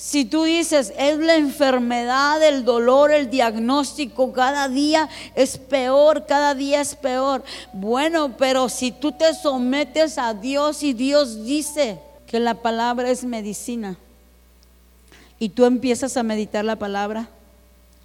Si 0.00 0.24
tú 0.24 0.44
dices, 0.44 0.94
es 0.96 1.18
la 1.18 1.34
enfermedad, 1.34 2.42
el 2.42 2.64
dolor, 2.64 3.10
el 3.10 3.28
diagnóstico, 3.28 4.32
cada 4.32 4.68
día 4.68 5.10
es 5.34 5.58
peor, 5.58 6.24
cada 6.24 6.54
día 6.54 6.80
es 6.80 6.94
peor. 6.94 7.44
Bueno, 7.74 8.34
pero 8.38 8.70
si 8.70 8.92
tú 8.92 9.12
te 9.12 9.34
sometes 9.34 10.16
a 10.16 10.32
Dios 10.32 10.82
y 10.82 10.94
Dios 10.94 11.44
dice 11.44 12.00
que 12.26 12.40
la 12.40 12.54
palabra 12.54 13.10
es 13.10 13.24
medicina 13.24 13.98
y 15.38 15.50
tú 15.50 15.66
empiezas 15.66 16.16
a 16.16 16.22
meditar 16.22 16.64
la 16.64 16.76
palabra, 16.76 17.28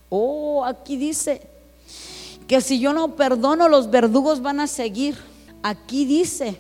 Oh, 0.10 0.64
aquí 0.66 0.98
dice 0.98 1.42
que 2.48 2.62
si 2.62 2.80
yo 2.80 2.94
no 2.94 3.16
perdono, 3.16 3.68
los 3.68 3.90
verdugos 3.90 4.42
van 4.42 4.60
a 4.60 4.68
seguir. 4.68 5.18
Aquí 5.64 6.06
dice, 6.06 6.60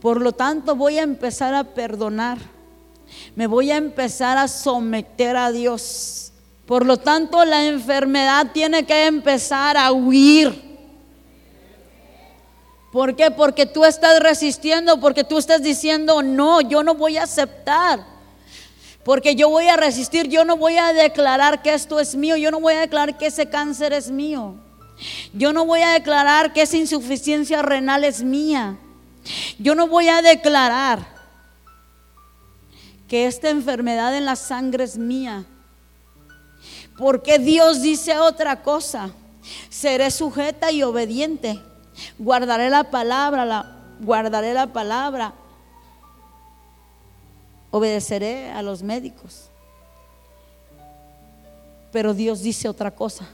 por 0.00 0.20
lo 0.20 0.32
tanto 0.32 0.76
voy 0.76 0.98
a 0.98 1.02
empezar 1.02 1.54
a 1.54 1.64
perdonar. 1.64 2.38
Me 3.34 3.46
voy 3.46 3.70
a 3.70 3.76
empezar 3.76 4.38
a 4.38 4.48
someter 4.48 5.36
a 5.36 5.50
Dios. 5.52 6.32
Por 6.66 6.86
lo 6.86 6.96
tanto, 6.96 7.44
la 7.44 7.66
enfermedad 7.66 8.52
tiene 8.52 8.84
que 8.84 9.06
empezar 9.06 9.76
a 9.76 9.92
huir. 9.92 10.72
¿Por 12.92 13.16
qué? 13.16 13.30
Porque 13.30 13.64
tú 13.64 13.84
estás 13.84 14.20
resistiendo, 14.20 15.00
porque 15.00 15.24
tú 15.24 15.38
estás 15.38 15.62
diciendo, 15.62 16.22
no, 16.22 16.60
yo 16.60 16.82
no 16.82 16.94
voy 16.94 17.16
a 17.16 17.22
aceptar. 17.22 18.04
Porque 19.02 19.34
yo 19.34 19.48
voy 19.48 19.66
a 19.68 19.76
resistir, 19.76 20.28
yo 20.28 20.44
no 20.44 20.56
voy 20.56 20.76
a 20.76 20.92
declarar 20.92 21.62
que 21.62 21.74
esto 21.74 21.98
es 21.98 22.14
mío, 22.14 22.36
yo 22.36 22.50
no 22.50 22.60
voy 22.60 22.74
a 22.74 22.80
declarar 22.80 23.16
que 23.16 23.26
ese 23.26 23.48
cáncer 23.48 23.92
es 23.92 24.10
mío. 24.10 24.56
Yo 25.32 25.52
no 25.52 25.64
voy 25.64 25.80
a 25.82 25.92
declarar 25.92 26.52
que 26.52 26.62
esa 26.62 26.76
insuficiencia 26.76 27.62
renal 27.62 28.04
es 28.04 28.22
mía. 28.22 28.76
Yo 29.58 29.74
no 29.74 29.88
voy 29.88 30.08
a 30.08 30.22
declarar 30.22 31.11
que 33.12 33.26
esta 33.26 33.50
enfermedad 33.50 34.16
en 34.16 34.24
la 34.24 34.36
sangre 34.36 34.84
es 34.84 34.96
mía. 34.96 35.44
Porque 36.96 37.38
Dios 37.38 37.82
dice 37.82 38.18
otra 38.18 38.62
cosa. 38.62 39.10
Seré 39.68 40.10
sujeta 40.10 40.72
y 40.72 40.82
obediente. 40.82 41.60
Guardaré 42.18 42.70
la 42.70 42.84
palabra, 42.84 43.44
la, 43.44 43.76
guardaré 44.00 44.54
la 44.54 44.72
palabra. 44.72 45.34
Obedeceré 47.70 48.50
a 48.50 48.62
los 48.62 48.82
médicos. 48.82 49.50
Pero 51.92 52.14
Dios 52.14 52.40
dice 52.40 52.66
otra 52.66 52.92
cosa. 52.92 53.28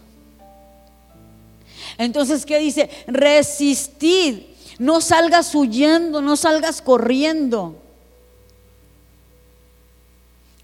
Entonces, 1.98 2.44
¿qué 2.44 2.58
dice? 2.58 2.90
Resistid. 3.06 4.40
No 4.80 5.00
salgas 5.00 5.54
huyendo, 5.54 6.20
no 6.20 6.36
salgas 6.36 6.82
corriendo. 6.82 7.87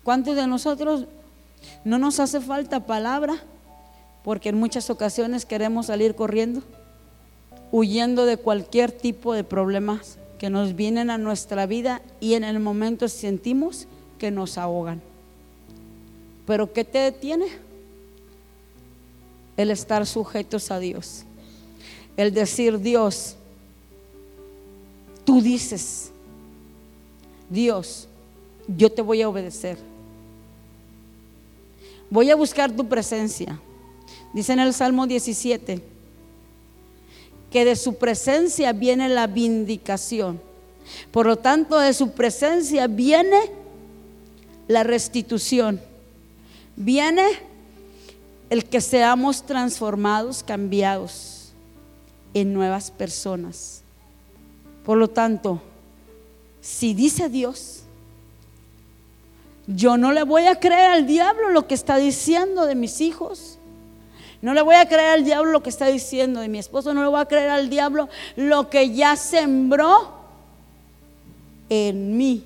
¿Cuántos 0.04 0.36
de 0.36 0.46
nosotros 0.46 1.06
no 1.84 1.98
nos 1.98 2.20
hace 2.20 2.40
falta 2.40 2.86
palabra? 2.86 3.42
Porque 4.22 4.50
en 4.50 4.58
muchas 4.58 4.88
ocasiones 4.90 5.44
queremos 5.44 5.86
salir 5.86 6.14
corriendo 6.14 6.62
huyendo 7.76 8.24
de 8.24 8.36
cualquier 8.36 8.92
tipo 8.92 9.34
de 9.34 9.42
problemas 9.42 10.16
que 10.38 10.48
nos 10.48 10.76
vienen 10.76 11.10
a 11.10 11.18
nuestra 11.18 11.66
vida 11.66 12.02
y 12.20 12.34
en 12.34 12.44
el 12.44 12.60
momento 12.60 13.08
sentimos 13.08 13.88
que 14.16 14.30
nos 14.30 14.58
ahogan. 14.58 15.02
Pero 16.46 16.72
¿qué 16.72 16.84
te 16.84 16.98
detiene? 16.98 17.46
El 19.56 19.72
estar 19.72 20.06
sujetos 20.06 20.70
a 20.70 20.78
Dios. 20.78 21.24
El 22.16 22.32
decir, 22.32 22.78
Dios, 22.78 23.34
tú 25.24 25.42
dices, 25.42 26.12
Dios, 27.50 28.06
yo 28.68 28.92
te 28.92 29.02
voy 29.02 29.22
a 29.22 29.28
obedecer. 29.28 29.78
Voy 32.14 32.31
a 32.31 32.37
buscar 32.37 32.70
tu 32.70 32.87
presencia. 32.88 33.61
Dice 34.33 34.53
en 34.53 34.61
el 34.61 34.72
Salmo 34.72 35.09
17 35.09 35.83
que 37.50 37.64
de 37.64 37.74
su 37.74 37.96
presencia 37.96 38.72
viene 38.72 39.09
la 39.09 39.27
vindicación. 39.27 40.40
Por 41.11 41.27
lo 41.27 41.38
tanto, 41.38 41.77
de 41.77 41.92
su 41.92 42.12
presencia 42.12 42.87
viene 42.87 43.50
la 44.68 44.85
restitución. 44.85 45.81
Viene 46.77 47.27
el 48.48 48.64
que 48.64 48.81
seamos 48.81 49.44
transformados, 49.44 50.44
cambiados 50.44 51.53
en 52.33 52.55
nuevas 52.55 52.92
personas. 52.92 53.83
Por 54.85 54.98
lo 54.98 55.11
tanto, 55.11 55.61
si 56.61 56.94
dice 56.94 57.29
Dios, 57.29 57.83
yo 59.66 59.96
no 59.96 60.12
le 60.12 60.22
voy 60.24 60.46
a 60.46 60.57
creer 60.57 60.90
al 60.92 61.07
diablo 61.07 61.50
lo 61.50 61.66
que 61.66 61.74
está 61.74 61.96
diciendo 61.96 62.66
de 62.66 62.74
mis 62.74 63.00
hijos. 63.00 63.59
No 64.42 64.53
le 64.53 64.61
voy 64.61 64.74
a 64.74 64.87
creer 64.87 65.14
al 65.14 65.24
diablo 65.24 65.53
lo 65.53 65.62
que 65.62 65.70
está 65.70 65.87
diciendo 65.87 66.40
de 66.40 66.48
mi 66.48 66.59
esposo, 66.59 66.92
no 66.92 67.03
le 67.03 67.09
voy 67.09 67.20
a 67.20 67.24
creer 67.24 67.48
al 67.48 67.70
diablo 67.70 68.11
lo 68.37 68.68
que 68.68 68.94
ya 68.94 69.16
sembró 69.16 70.12
en 71.70 72.16
mí. 72.18 72.44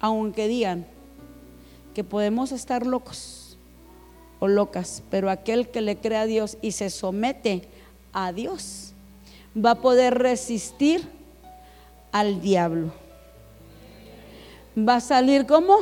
Aunque 0.00 0.48
digan 0.48 0.86
que 1.94 2.04
podemos 2.04 2.52
estar 2.52 2.86
locos 2.86 3.58
o 4.38 4.48
locas, 4.48 5.02
pero 5.10 5.28
aquel 5.28 5.68
que 5.68 5.82
le 5.82 5.98
cree 5.98 6.18
a 6.18 6.26
Dios 6.26 6.56
y 6.62 6.72
se 6.72 6.88
somete 6.88 7.68
a 8.14 8.32
Dios 8.32 8.94
va 9.54 9.72
a 9.72 9.80
poder 9.82 10.18
resistir 10.18 11.06
al 12.12 12.40
diablo. 12.40 12.92
Va 14.76 14.96
a 14.96 15.00
salir 15.00 15.46
como 15.46 15.78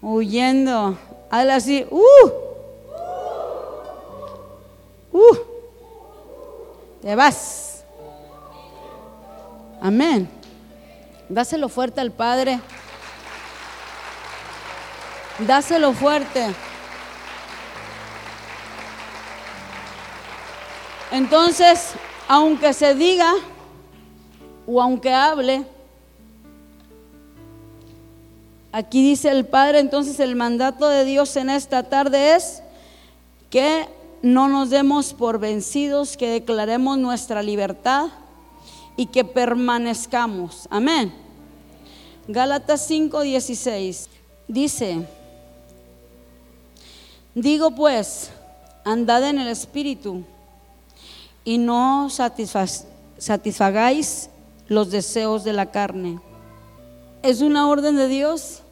huyendo 0.00 0.96
Hazle 1.34 1.52
así, 1.52 1.86
uh, 1.90 2.30
uh, 5.10 5.36
te 7.02 7.16
vas. 7.16 7.84
Amén. 9.80 10.30
Dáselo 11.28 11.68
fuerte 11.68 12.00
al 12.00 12.12
Padre. 12.12 12.60
Dáselo 15.40 15.92
fuerte. 15.92 16.54
Entonces, 21.10 21.94
aunque 22.28 22.72
se 22.74 22.94
diga 22.94 23.32
o 24.68 24.80
aunque 24.80 25.12
hable, 25.12 25.66
Aquí 28.76 29.08
dice 29.08 29.30
el 29.30 29.46
Padre, 29.46 29.78
entonces 29.78 30.18
el 30.18 30.34
mandato 30.34 30.88
de 30.88 31.04
Dios 31.04 31.36
en 31.36 31.48
esta 31.48 31.84
tarde 31.84 32.34
es 32.34 32.60
que 33.48 33.86
no 34.20 34.48
nos 34.48 34.68
demos 34.68 35.14
por 35.14 35.38
vencidos, 35.38 36.16
que 36.16 36.28
declaremos 36.28 36.98
nuestra 36.98 37.40
libertad 37.40 38.08
y 38.96 39.06
que 39.06 39.24
permanezcamos. 39.24 40.66
Amén. 40.70 41.14
Gálatas 42.26 42.90
5:16 42.90 44.08
dice, 44.48 45.06
digo 47.32 47.76
pues, 47.76 48.32
andad 48.84 49.28
en 49.28 49.38
el 49.38 49.46
Espíritu 49.46 50.24
y 51.44 51.58
no 51.58 52.10
satisfagáis 52.10 54.30
los 54.66 54.90
deseos 54.90 55.44
de 55.44 55.52
la 55.52 55.70
carne. 55.70 56.18
Es 57.22 57.40
una 57.40 57.68
orden 57.68 57.94
de 57.94 58.08
Dios 58.08 58.62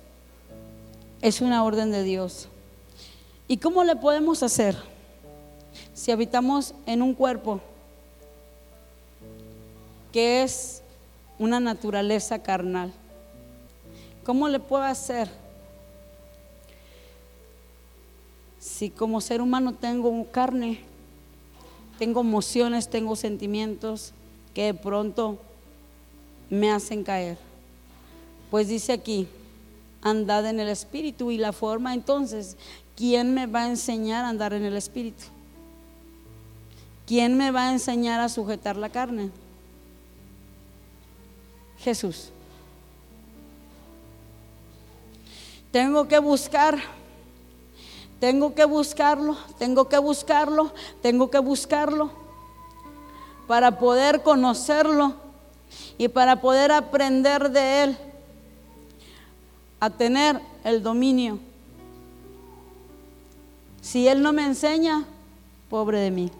es 1.22 1.40
una 1.40 1.62
orden 1.64 1.92
de 1.92 2.02
Dios. 2.02 2.48
¿Y 3.46 3.56
cómo 3.58 3.84
le 3.84 3.96
podemos 3.96 4.42
hacer 4.42 4.76
si 5.94 6.10
habitamos 6.10 6.74
en 6.84 7.00
un 7.00 7.14
cuerpo 7.14 7.60
que 10.12 10.42
es 10.42 10.82
una 11.38 11.60
naturaleza 11.60 12.42
carnal? 12.42 12.92
¿Cómo 14.24 14.48
le 14.48 14.58
puedo 14.58 14.82
hacer 14.82 15.30
si 18.58 18.90
como 18.90 19.20
ser 19.20 19.40
humano 19.40 19.74
tengo 19.74 20.26
carne, 20.30 20.80
tengo 21.98 22.20
emociones, 22.20 22.90
tengo 22.90 23.14
sentimientos 23.14 24.12
que 24.54 24.64
de 24.64 24.74
pronto 24.74 25.38
me 26.50 26.72
hacen 26.72 27.04
caer? 27.04 27.38
Pues 28.50 28.68
dice 28.68 28.92
aquí, 28.92 29.28
andad 30.02 30.46
en 30.46 30.60
el 30.60 30.68
Espíritu. 30.68 31.30
Y 31.30 31.38
la 31.38 31.52
forma 31.52 31.94
entonces, 31.94 32.56
¿quién 32.96 33.32
me 33.34 33.46
va 33.46 33.62
a 33.62 33.68
enseñar 33.68 34.24
a 34.24 34.28
andar 34.28 34.52
en 34.52 34.64
el 34.64 34.76
Espíritu? 34.76 35.24
¿Quién 37.06 37.36
me 37.36 37.50
va 37.50 37.68
a 37.68 37.72
enseñar 37.72 38.20
a 38.20 38.28
sujetar 38.28 38.76
la 38.76 38.88
carne? 38.88 39.30
Jesús. 41.78 42.30
Tengo 45.72 46.06
que 46.06 46.18
buscar, 46.18 46.78
tengo 48.20 48.54
que 48.54 48.64
buscarlo, 48.64 49.36
tengo 49.58 49.88
que 49.88 49.98
buscarlo, 49.98 50.72
tengo 51.00 51.30
que 51.30 51.38
buscarlo 51.38 52.10
para 53.46 53.78
poder 53.78 54.22
conocerlo 54.22 55.14
y 55.96 56.08
para 56.08 56.40
poder 56.40 56.72
aprender 56.72 57.50
de 57.50 57.84
él 57.84 57.98
a 59.82 59.90
tener 59.90 60.40
el 60.62 60.82
dominio. 60.82 61.38
Si 63.82 64.06
Él 64.06 64.22
no 64.22 64.32
me 64.32 64.46
enseña, 64.46 65.04
pobre 65.68 65.98
de 65.98 66.10
mí. 66.10 66.30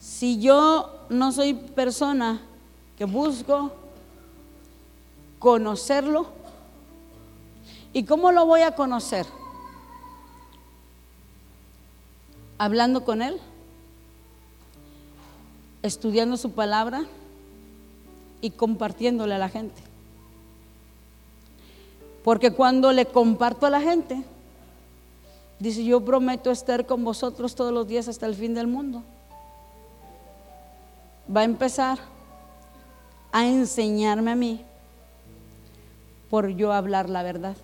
Si 0.00 0.40
yo 0.40 1.06
no 1.10 1.30
soy 1.32 1.54
persona 1.54 2.40
que 2.96 3.04
busco 3.04 3.72
conocerlo 5.38 6.34
¿Y 7.96 8.04
cómo 8.04 8.30
lo 8.30 8.44
voy 8.44 8.60
a 8.60 8.72
conocer? 8.72 9.24
Hablando 12.58 13.06
con 13.06 13.22
Él, 13.22 13.38
estudiando 15.82 16.36
su 16.36 16.50
palabra 16.50 17.06
y 18.42 18.50
compartiéndole 18.50 19.34
a 19.34 19.38
la 19.38 19.48
gente. 19.48 19.80
Porque 22.26 22.50
cuando 22.50 22.90
le 22.90 23.06
comparto 23.06 23.66
a 23.66 23.70
la 23.70 23.80
gente, 23.80 24.20
dice, 25.60 25.84
yo 25.84 26.04
prometo 26.04 26.50
estar 26.50 26.84
con 26.84 27.04
vosotros 27.04 27.54
todos 27.54 27.72
los 27.72 27.86
días 27.86 28.08
hasta 28.08 28.26
el 28.26 28.34
fin 28.34 28.52
del 28.52 28.66
mundo. 28.66 29.04
Va 31.34 31.42
a 31.42 31.44
empezar 31.44 32.00
a 33.30 33.46
enseñarme 33.46 34.32
a 34.32 34.34
mí 34.34 34.64
por 36.28 36.48
yo 36.48 36.72
hablar 36.72 37.08
la 37.08 37.22
verdad. 37.22 37.54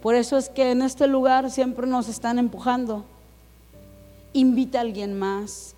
Por 0.00 0.14
eso 0.14 0.38
es 0.38 0.48
que 0.48 0.70
en 0.70 0.80
este 0.80 1.06
lugar 1.06 1.50
siempre 1.50 1.86
nos 1.86 2.08
están 2.08 2.38
empujando. 2.38 3.04
Invita 4.32 4.78
a 4.78 4.80
alguien 4.80 5.18
más, 5.18 5.74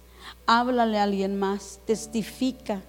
háblale 0.47 0.97
a 0.97 1.03
alguien 1.03 1.40
más, 1.40 1.80
testifica. 1.86 2.82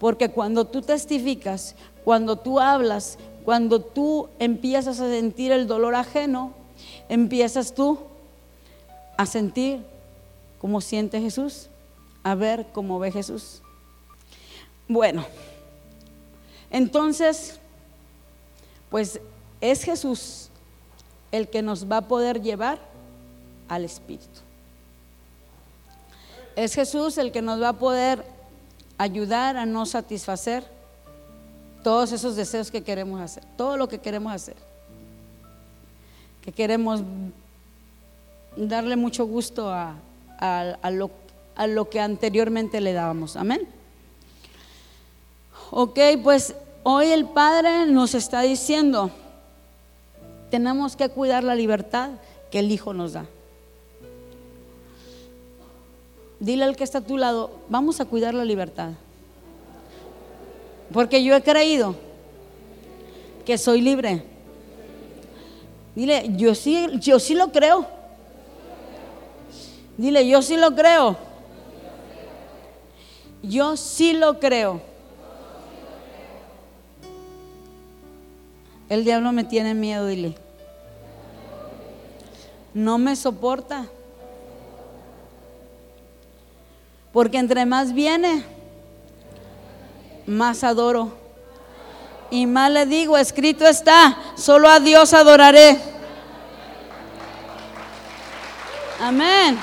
Porque 0.00 0.30
cuando 0.30 0.64
tú 0.64 0.80
testificas, 0.80 1.76
cuando 2.06 2.36
tú 2.36 2.58
hablas, 2.58 3.18
cuando 3.46 3.80
tú 3.80 4.28
empiezas 4.40 4.98
a 4.98 5.08
sentir 5.08 5.52
el 5.52 5.68
dolor 5.68 5.94
ajeno, 5.94 6.52
empiezas 7.08 7.76
tú 7.76 7.96
a 9.16 9.24
sentir 9.24 9.86
cómo 10.60 10.80
siente 10.80 11.20
Jesús, 11.20 11.68
a 12.24 12.34
ver 12.34 12.66
cómo 12.72 12.98
ve 12.98 13.12
Jesús. 13.12 13.62
Bueno, 14.88 15.24
entonces, 16.72 17.60
pues 18.90 19.20
es 19.60 19.84
Jesús 19.84 20.48
el 21.30 21.48
que 21.48 21.62
nos 21.62 21.88
va 21.88 21.98
a 21.98 22.08
poder 22.08 22.42
llevar 22.42 22.80
al 23.68 23.84
Espíritu. 23.84 24.40
Es 26.56 26.74
Jesús 26.74 27.16
el 27.16 27.30
que 27.30 27.42
nos 27.42 27.62
va 27.62 27.68
a 27.68 27.78
poder 27.78 28.24
ayudar 28.98 29.56
a 29.56 29.66
no 29.66 29.86
satisfacer 29.86 30.75
todos 31.86 32.10
esos 32.10 32.34
deseos 32.34 32.72
que 32.72 32.82
queremos 32.82 33.20
hacer, 33.20 33.44
todo 33.56 33.76
lo 33.76 33.88
que 33.88 34.00
queremos 34.00 34.32
hacer, 34.32 34.56
que 36.42 36.50
queremos 36.50 37.00
darle 38.56 38.96
mucho 38.96 39.24
gusto 39.24 39.70
a, 39.72 39.94
lo, 40.90 41.12
a 41.54 41.66
lo 41.68 41.88
que 41.88 42.00
anteriormente 42.00 42.80
le 42.80 42.92
dábamos. 42.92 43.36
Amén. 43.36 43.68
Ok, 45.70 46.00
pues 46.24 46.56
hoy 46.82 47.06
el 47.06 47.24
Padre 47.24 47.86
nos 47.86 48.16
está 48.16 48.40
diciendo, 48.40 49.12
tenemos 50.50 50.96
que 50.96 51.08
cuidar 51.08 51.44
la 51.44 51.54
libertad 51.54 52.10
que 52.50 52.58
el 52.58 52.72
Hijo 52.72 52.94
nos 52.94 53.12
da. 53.12 53.26
Dile 56.40 56.64
al 56.64 56.74
que 56.74 56.82
está 56.82 56.98
a 56.98 57.02
tu 57.02 57.16
lado, 57.16 57.52
vamos 57.68 58.00
a 58.00 58.06
cuidar 58.06 58.34
la 58.34 58.44
libertad. 58.44 58.94
Porque 60.92 61.22
yo 61.22 61.34
he 61.34 61.42
creído 61.42 61.94
que 63.44 63.58
soy 63.58 63.80
libre. 63.80 64.22
Dile, 65.94 66.30
yo 66.36 66.54
sí, 66.54 66.88
yo 67.00 67.18
sí 67.18 67.34
lo 67.34 67.52
creo. 67.52 67.86
Dile, 69.96 70.28
yo 70.28 70.42
sí 70.42 70.56
lo 70.56 70.74
creo. 70.74 71.16
Yo 73.42 73.76
sí 73.76 74.12
lo 74.12 74.38
creo. 74.38 74.80
El 78.88 79.04
diablo 79.04 79.32
me 79.32 79.44
tiene 79.44 79.74
miedo, 79.74 80.06
dile. 80.06 80.34
No 82.74 82.98
me 82.98 83.16
soporta. 83.16 83.86
Porque 87.12 87.38
entre 87.38 87.64
más 87.64 87.94
viene, 87.94 88.44
más 90.26 90.64
adoro. 90.64 91.12
Y 92.30 92.46
más 92.46 92.70
le 92.70 92.86
digo, 92.86 93.16
escrito 93.16 93.66
está, 93.66 94.16
solo 94.36 94.68
a 94.68 94.80
Dios 94.80 95.14
adoraré. 95.14 95.78
Amén. 99.00 99.58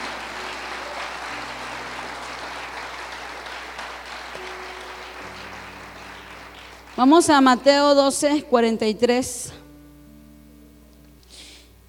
Vamos 6.96 7.30
a 7.30 7.42
Mateo 7.42 7.96
12, 7.96 8.44
43. 8.44 9.52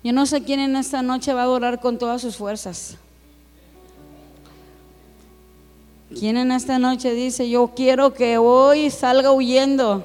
Yo 0.03 0.13
no 0.13 0.27
sé 0.27 0.43
quién 0.43 0.61
en 0.61 0.77
esta 0.77 1.03
noche 1.03 1.33
va 1.33 1.43
a 1.43 1.45
adorar 1.45 1.81
con 1.81 1.99
todas 1.99 2.23
sus 2.23 2.37
fuerzas. 2.37 2.97
¿Quién 6.19 6.37
en 6.37 6.53
esta 6.53 6.79
noche 6.79 7.13
dice, 7.13 7.51
yo 7.51 7.73
quiero 7.75 8.15
que 8.15 8.39
hoy 8.39 8.91
salga 8.91 9.33
huyendo? 9.33 10.05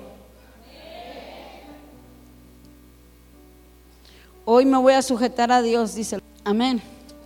Hoy 4.44 4.66
me 4.66 4.78
voy 4.78 4.94
a 4.94 5.04
sujetar 5.04 5.52
a 5.52 5.62
Dios, 5.62 5.94
dice. 5.94 6.20
Amén. 6.44 6.82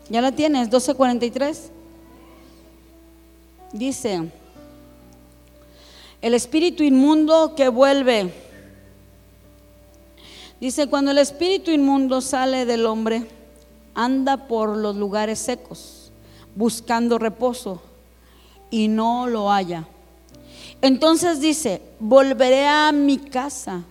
¿Ya 0.09 0.19
la 0.19 0.33
tienes? 0.33 0.63
1243. 0.63 1.71
Dice, 3.71 4.29
el 6.21 6.33
espíritu 6.33 6.83
inmundo 6.83 7.55
que 7.55 7.69
vuelve. 7.69 8.33
Dice, 10.59 10.87
cuando 10.87 11.11
el 11.11 11.19
espíritu 11.19 11.71
inmundo 11.71 12.19
sale 12.19 12.65
del 12.65 12.85
hombre, 12.85 13.27
anda 13.95 14.47
por 14.47 14.75
los 14.75 14.97
lugares 14.97 15.39
secos, 15.39 16.11
buscando 16.55 17.17
reposo, 17.17 17.81
y 18.73 18.87
no 18.87 19.27
lo 19.27 19.51
haya. 19.51 19.85
Entonces 20.81 21.39
dice, 21.39 21.79
volveré 21.99 22.67
a 22.67 22.91
mi 22.91 23.19
casa 23.19 23.83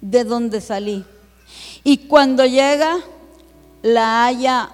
de 0.00 0.24
donde 0.24 0.62
salí. 0.62 1.04
Y 1.84 1.98
cuando 2.08 2.46
llega, 2.46 2.96
la 3.82 4.24
haya 4.24 4.70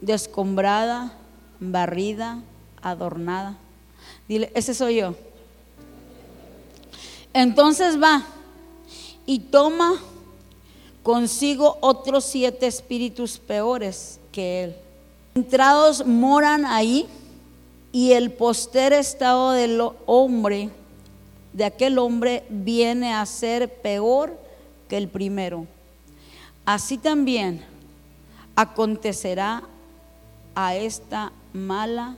descombrada, 0.00 1.12
barrida, 1.60 2.42
adornada. 2.80 3.58
Dile, 4.26 4.50
ese 4.54 4.72
soy 4.72 4.96
yo. 4.96 5.14
Entonces 7.34 8.02
va 8.02 8.22
y 9.26 9.40
toma 9.40 9.92
consigo 11.02 11.76
otros 11.82 12.24
siete 12.24 12.66
espíritus 12.66 13.36
peores 13.36 14.18
que 14.32 14.64
él. 14.64 14.76
Entrados 15.34 16.06
moran 16.06 16.64
ahí 16.64 17.06
y 17.92 18.12
el 18.12 18.32
poster 18.32 18.92
estado 18.92 19.52
del 19.52 19.80
hombre, 20.06 20.70
de 21.52 21.64
aquel 21.64 21.98
hombre, 21.98 22.44
viene 22.48 23.12
a 23.12 23.26
ser 23.26 23.80
peor 23.80 24.38
que 24.88 24.96
el 24.96 25.08
primero. 25.08 25.66
Así 26.64 26.98
también 26.98 27.64
acontecerá 28.54 29.62
a 30.54 30.76
esta 30.76 31.32
mala 31.52 32.16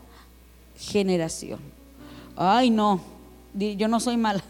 generación. 0.77 1.61
Ay, 2.37 2.71
no, 2.71 3.01
yo 3.55 3.89
no 3.89 4.01
soy 4.01 4.17
mala. 4.17 4.43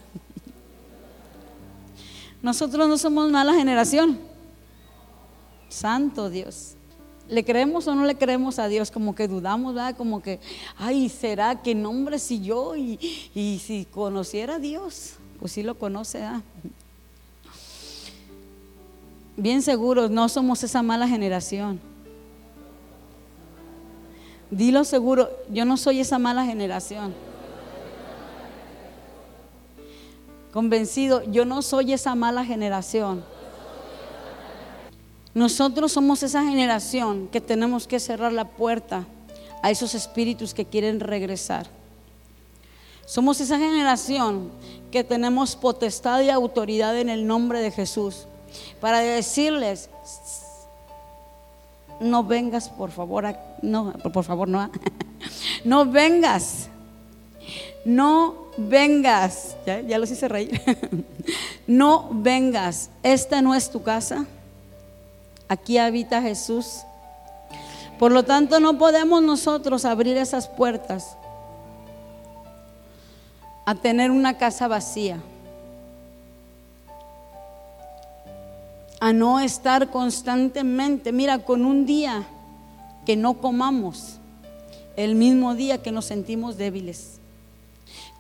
Nosotros 2.42 2.88
no 2.88 2.98
somos 2.98 3.30
mala 3.30 3.54
generación. 3.54 4.18
Santo 5.68 6.28
Dios. 6.28 6.74
¿Le 7.32 7.44
creemos 7.44 7.88
o 7.88 7.94
no 7.94 8.04
le 8.04 8.14
creemos 8.14 8.58
a 8.58 8.68
Dios? 8.68 8.90
Como 8.90 9.14
que 9.14 9.26
dudamos, 9.26 9.74
¿verdad? 9.74 9.96
Como 9.96 10.20
que, 10.20 10.38
ay, 10.76 11.08
¿será 11.08 11.62
que 11.62 11.74
nombre 11.74 12.18
si 12.18 12.42
yo 12.42 12.76
y, 12.76 12.98
si 13.64 13.86
conociera 13.90 14.56
a 14.56 14.58
Dios? 14.58 15.14
Pues 15.40 15.52
sí 15.52 15.62
lo 15.62 15.78
conoce, 15.78 16.18
¿verdad? 16.18 16.42
Bien 19.38 19.62
seguros, 19.62 20.10
no 20.10 20.28
somos 20.28 20.62
esa 20.62 20.82
mala 20.82 21.08
generación. 21.08 21.80
Dilo 24.50 24.84
seguro, 24.84 25.30
yo 25.50 25.64
no 25.64 25.78
soy 25.78 26.00
esa 26.00 26.18
mala 26.18 26.44
generación. 26.44 27.14
convencido, 30.52 31.22
yo 31.24 31.46
no 31.46 31.62
soy 31.62 31.94
esa 31.94 32.14
mala 32.14 32.44
generación. 32.44 33.24
Nosotros 35.34 35.92
somos 35.92 36.22
esa 36.22 36.42
generación 36.42 37.28
que 37.28 37.40
tenemos 37.40 37.86
que 37.86 38.00
cerrar 38.00 38.32
la 38.32 38.44
puerta 38.44 39.06
a 39.62 39.70
esos 39.70 39.94
espíritus 39.94 40.52
que 40.52 40.66
quieren 40.66 41.00
regresar. 41.00 41.68
Somos 43.06 43.40
esa 43.40 43.58
generación 43.58 44.50
que 44.90 45.04
tenemos 45.04 45.56
potestad 45.56 46.20
y 46.20 46.30
autoridad 46.30 46.98
en 46.98 47.08
el 47.08 47.26
nombre 47.26 47.60
de 47.60 47.70
Jesús 47.70 48.26
para 48.80 49.00
decirles, 49.00 49.88
no 52.00 52.24
vengas 52.24 52.68
por 52.68 52.90
favor, 52.90 53.24
no, 53.62 53.92
por 54.12 54.24
favor, 54.24 54.48
no, 54.48 54.70
no 55.64 55.86
vengas, 55.86 56.68
no 57.84 58.48
vengas, 58.56 59.56
ya, 59.66 59.80
ya 59.80 59.98
los 59.98 60.10
hice 60.10 60.28
reír, 60.28 60.60
no 61.66 62.08
vengas, 62.12 62.90
esta 63.02 63.40
no 63.40 63.54
es 63.54 63.70
tu 63.70 63.82
casa, 63.82 64.26
aquí 65.52 65.78
habita 65.78 66.22
Jesús. 66.22 66.82
Por 67.98 68.10
lo 68.10 68.24
tanto, 68.24 68.58
no 68.58 68.78
podemos 68.78 69.22
nosotros 69.22 69.84
abrir 69.84 70.16
esas 70.16 70.48
puertas 70.48 71.16
a 73.64 73.74
tener 73.74 74.10
una 74.10 74.38
casa 74.38 74.66
vacía, 74.66 75.20
a 78.98 79.12
no 79.12 79.38
estar 79.38 79.90
constantemente, 79.90 81.12
mira, 81.12 81.38
con 81.38 81.64
un 81.64 81.86
día 81.86 82.24
que 83.06 83.16
no 83.16 83.34
comamos, 83.34 84.18
el 84.96 85.14
mismo 85.14 85.54
día 85.54 85.82
que 85.82 85.92
nos 85.92 86.06
sentimos 86.06 86.56
débiles 86.56 87.20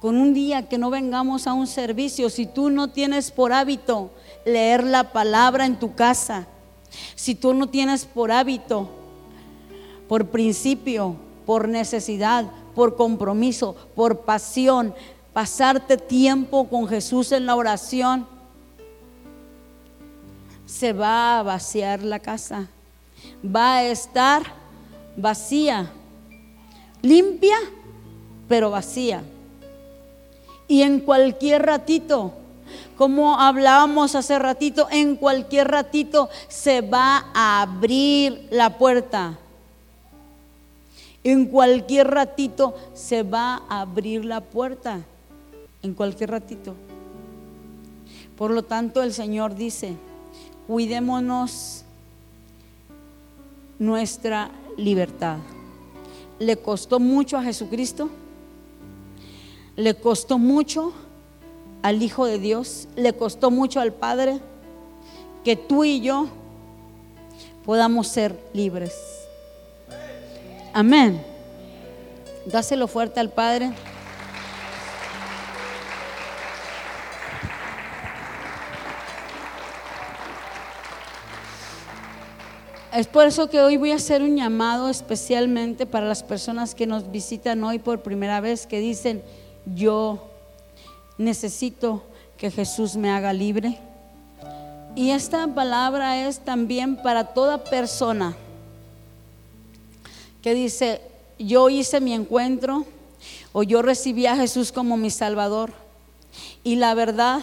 con 0.02 0.16
un 0.16 0.34
día 0.34 0.68
que 0.68 0.78
no 0.78 0.90
vengamos 0.90 1.46
a 1.46 1.52
un 1.52 1.68
servicio, 1.68 2.28
si 2.28 2.44
tú 2.44 2.70
no 2.70 2.88
tienes 2.88 3.30
por 3.30 3.52
hábito 3.52 4.10
leer 4.44 4.82
la 4.82 5.12
palabra 5.12 5.64
en 5.64 5.78
tu 5.78 5.94
casa, 5.94 6.48
si 7.14 7.34
tú 7.34 7.54
no 7.54 7.68
tienes 7.68 8.04
por 8.04 8.32
hábito, 8.32 8.88
por 10.08 10.26
principio, 10.26 11.16
por 11.46 11.68
necesidad, 11.68 12.50
por 12.74 12.96
compromiso, 12.96 13.76
por 13.94 14.20
pasión, 14.20 14.94
pasarte 15.32 15.96
tiempo 15.96 16.68
con 16.68 16.86
Jesús 16.86 17.32
en 17.32 17.46
la 17.46 17.56
oración, 17.56 18.26
se 20.66 20.92
va 20.92 21.38
a 21.38 21.42
vaciar 21.42 22.02
la 22.02 22.18
casa, 22.18 22.68
va 23.44 23.76
a 23.76 23.84
estar 23.84 24.42
vacía, 25.16 25.90
limpia, 27.02 27.56
pero 28.48 28.70
vacía. 28.70 29.22
Y 30.68 30.82
en 30.82 31.00
cualquier 31.00 31.62
ratito, 31.66 32.32
como 32.96 33.38
hablábamos 33.38 34.14
hace 34.14 34.38
ratito, 34.38 34.88
en 34.90 35.16
cualquier 35.16 35.68
ratito 35.68 36.28
se 36.48 36.80
va 36.80 37.26
a 37.34 37.62
abrir 37.62 38.48
la 38.50 38.78
puerta. 38.78 39.38
En 41.24 41.46
cualquier 41.46 42.08
ratito 42.08 42.74
se 42.94 43.22
va 43.22 43.62
a 43.68 43.82
abrir 43.82 44.24
la 44.24 44.40
puerta. 44.40 45.00
En 45.82 45.94
cualquier 45.94 46.30
ratito. 46.30 46.74
Por 48.36 48.50
lo 48.50 48.62
tanto, 48.62 49.02
el 49.02 49.12
Señor 49.12 49.54
dice, 49.54 49.94
cuidémonos 50.66 51.84
nuestra 53.78 54.50
libertad. 54.76 55.38
¿Le 56.38 56.56
costó 56.56 56.98
mucho 56.98 57.36
a 57.36 57.42
Jesucristo? 57.42 58.10
le 59.76 59.94
costó 59.94 60.38
mucho 60.38 60.92
al 61.82 62.02
Hijo 62.02 62.26
de 62.26 62.38
Dios, 62.38 62.88
le 62.96 63.12
costó 63.12 63.50
mucho 63.50 63.80
al 63.80 63.92
Padre 63.92 64.38
que 65.44 65.56
tú 65.56 65.84
y 65.84 66.00
yo 66.00 66.28
podamos 67.64 68.08
ser 68.08 68.38
libres. 68.52 68.94
Amén. 70.72 71.22
Dáselo 72.46 72.86
fuerte 72.86 73.20
al 73.20 73.30
Padre. 73.30 73.72
Es 82.94 83.06
por 83.06 83.26
eso 83.26 83.48
que 83.48 83.60
hoy 83.60 83.78
voy 83.78 83.92
a 83.92 83.96
hacer 83.96 84.22
un 84.22 84.36
llamado 84.36 84.90
especialmente 84.90 85.86
para 85.86 86.06
las 86.06 86.22
personas 86.22 86.74
que 86.74 86.86
nos 86.86 87.10
visitan 87.10 87.64
hoy 87.64 87.78
por 87.78 88.02
primera 88.02 88.40
vez, 88.40 88.66
que 88.66 88.80
dicen, 88.80 89.22
yo 89.64 90.31
necesito 91.18 92.02
que 92.36 92.50
Jesús 92.50 92.96
me 92.96 93.10
haga 93.10 93.32
libre. 93.32 93.78
Y 94.94 95.10
esta 95.10 95.46
palabra 95.46 96.26
es 96.26 96.40
también 96.40 96.96
para 96.96 97.32
toda 97.32 97.64
persona 97.64 98.36
que 100.42 100.54
dice, 100.54 101.00
yo 101.38 101.70
hice 101.70 102.00
mi 102.00 102.12
encuentro 102.12 102.84
o 103.52 103.62
yo 103.62 103.80
recibí 103.80 104.26
a 104.26 104.36
Jesús 104.36 104.72
como 104.72 104.96
mi 104.96 105.10
Salvador. 105.10 105.72
Y 106.64 106.76
la 106.76 106.94
verdad, 106.94 107.42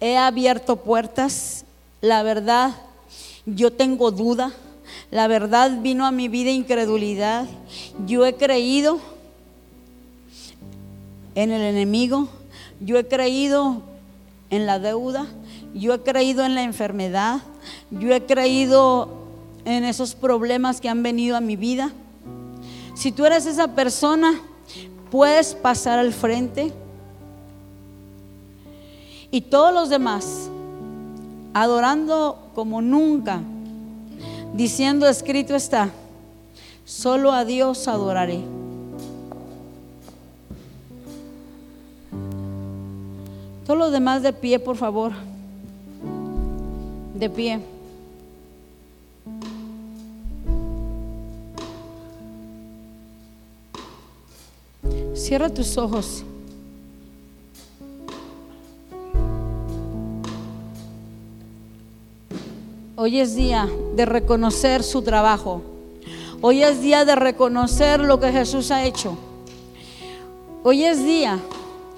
he 0.00 0.16
abierto 0.16 0.76
puertas, 0.76 1.64
la 2.00 2.22
verdad, 2.22 2.72
yo 3.46 3.72
tengo 3.72 4.10
duda, 4.10 4.52
la 5.10 5.26
verdad 5.28 5.80
vino 5.80 6.06
a 6.06 6.12
mi 6.12 6.28
vida 6.28 6.50
incredulidad, 6.50 7.46
yo 8.06 8.26
he 8.26 8.34
creído 8.34 8.98
en 11.34 11.52
el 11.52 11.62
enemigo, 11.62 12.28
yo 12.80 12.98
he 12.98 13.06
creído 13.06 13.82
en 14.50 14.66
la 14.66 14.78
deuda, 14.78 15.26
yo 15.74 15.94
he 15.94 16.00
creído 16.00 16.44
en 16.44 16.54
la 16.54 16.62
enfermedad, 16.62 17.40
yo 17.90 18.14
he 18.14 18.24
creído 18.24 19.08
en 19.64 19.84
esos 19.84 20.14
problemas 20.14 20.80
que 20.80 20.88
han 20.88 21.02
venido 21.02 21.36
a 21.36 21.40
mi 21.40 21.56
vida. 21.56 21.92
Si 22.94 23.10
tú 23.10 23.24
eres 23.24 23.46
esa 23.46 23.68
persona, 23.68 24.40
puedes 25.10 25.54
pasar 25.54 25.98
al 25.98 26.12
frente. 26.12 26.72
Y 29.30 29.40
todos 29.40 29.74
los 29.74 29.88
demás, 29.88 30.48
adorando 31.52 32.50
como 32.54 32.80
nunca, 32.80 33.40
diciendo 34.52 35.08
escrito 35.08 35.56
está, 35.56 35.90
solo 36.84 37.32
a 37.32 37.44
Dios 37.44 37.88
adoraré. 37.88 38.63
Todos 43.64 43.78
los 43.78 43.92
demás 43.92 44.22
de 44.22 44.32
pie, 44.34 44.58
por 44.58 44.76
favor. 44.76 45.12
De 47.14 47.30
pie. 47.30 47.60
Cierra 55.14 55.48
tus 55.48 55.78
ojos. 55.78 56.24
Hoy 62.96 63.18
es 63.18 63.34
día 63.34 63.66
de 63.96 64.04
reconocer 64.04 64.82
su 64.82 65.00
trabajo. 65.00 65.62
Hoy 66.42 66.62
es 66.62 66.82
día 66.82 67.06
de 67.06 67.16
reconocer 67.16 68.00
lo 68.00 68.20
que 68.20 68.30
Jesús 68.30 68.70
ha 68.70 68.84
hecho. 68.84 69.16
Hoy 70.62 70.84
es 70.84 71.02
día 71.02 71.38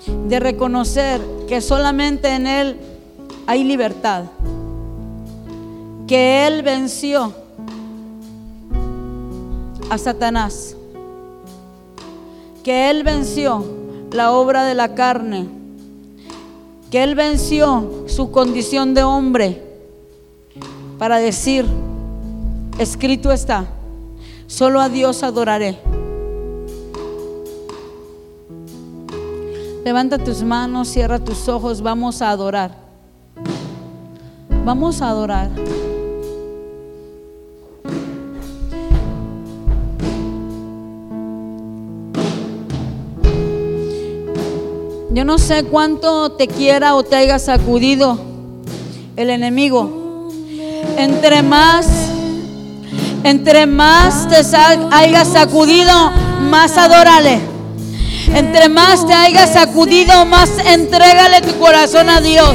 de 0.07 0.41
reconocer 0.41 1.21
que 1.49 1.61
solamente 1.61 2.29
en 2.35 2.47
Él 2.47 2.77
hay 3.47 3.65
libertad, 3.65 4.25
que 6.07 6.47
Él 6.47 6.63
venció 6.63 7.33
a 9.91 9.99
Satanás, 9.99 10.77
que 12.65 12.91
Él 12.91 13.05
venció 13.05 13.65
la 14.13 14.33
obra 14.33 14.65
de 14.65 14.75
la 14.75 14.95
carne, 14.95 15.49
que 16.91 17.03
Él 17.03 17.15
venció 17.15 18.05
su 18.07 18.31
condición 18.31 18.95
de 18.95 19.03
hombre 19.05 19.63
para 20.99 21.19
decir, 21.19 21.65
escrito 22.79 23.33
está, 23.33 23.67
solo 24.47 24.81
a 24.81 24.89
Dios 24.89 25.23
adoraré. 25.23 25.79
Levanta 29.87 30.19
tus 30.19 30.43
manos, 30.43 30.89
cierra 30.89 31.21
tus 31.21 31.49
ojos, 31.49 31.81
vamos 31.81 32.21
a 32.21 32.31
adorar. 32.31 32.73
Vamos 34.65 35.01
a 35.01 35.11
adorar. 35.11 35.49
Yo 45.13 45.25
no 45.25 45.39
sé 45.39 45.63
cuánto 45.63 46.33
te 46.33 46.49
quiera 46.49 46.97
o 46.97 47.05
te 47.05 47.15
haya 47.15 47.39
sacudido 47.39 48.19
el 49.15 49.31
enemigo. 49.31 50.33
Entre 50.97 51.45
más, 51.45 51.87
entre 53.23 53.67
más 53.67 54.27
te 54.29 54.43
haya 54.91 55.25
sacudido, 55.25 56.11
más 56.51 56.77
adórale. 56.77 57.56
Entre 58.37 58.69
más 58.69 59.07
te 59.07 59.15
hayas 59.15 59.55
sacudido, 59.55 60.27
más 60.27 60.51
entrégale 60.67 61.41
tu 61.41 61.59
corazón 61.59 62.11
a 62.11 62.21
Dios. 62.21 62.55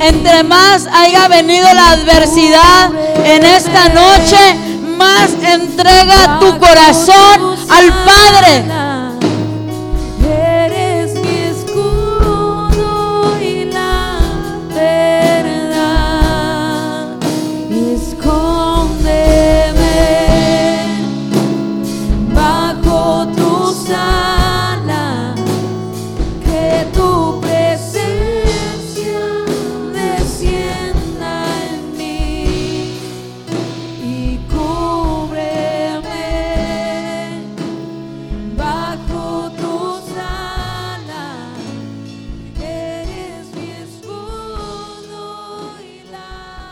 Entre 0.00 0.42
más 0.42 0.86
haya 0.90 1.28
venido 1.28 1.70
la 1.74 1.90
adversidad 1.90 2.90
en 3.26 3.44
esta 3.44 3.90
noche, 3.90 4.56
más 4.96 5.32
entrega 5.42 6.38
tu 6.40 6.58
corazón 6.58 7.56
al 7.68 7.92
Padre. 8.06 8.79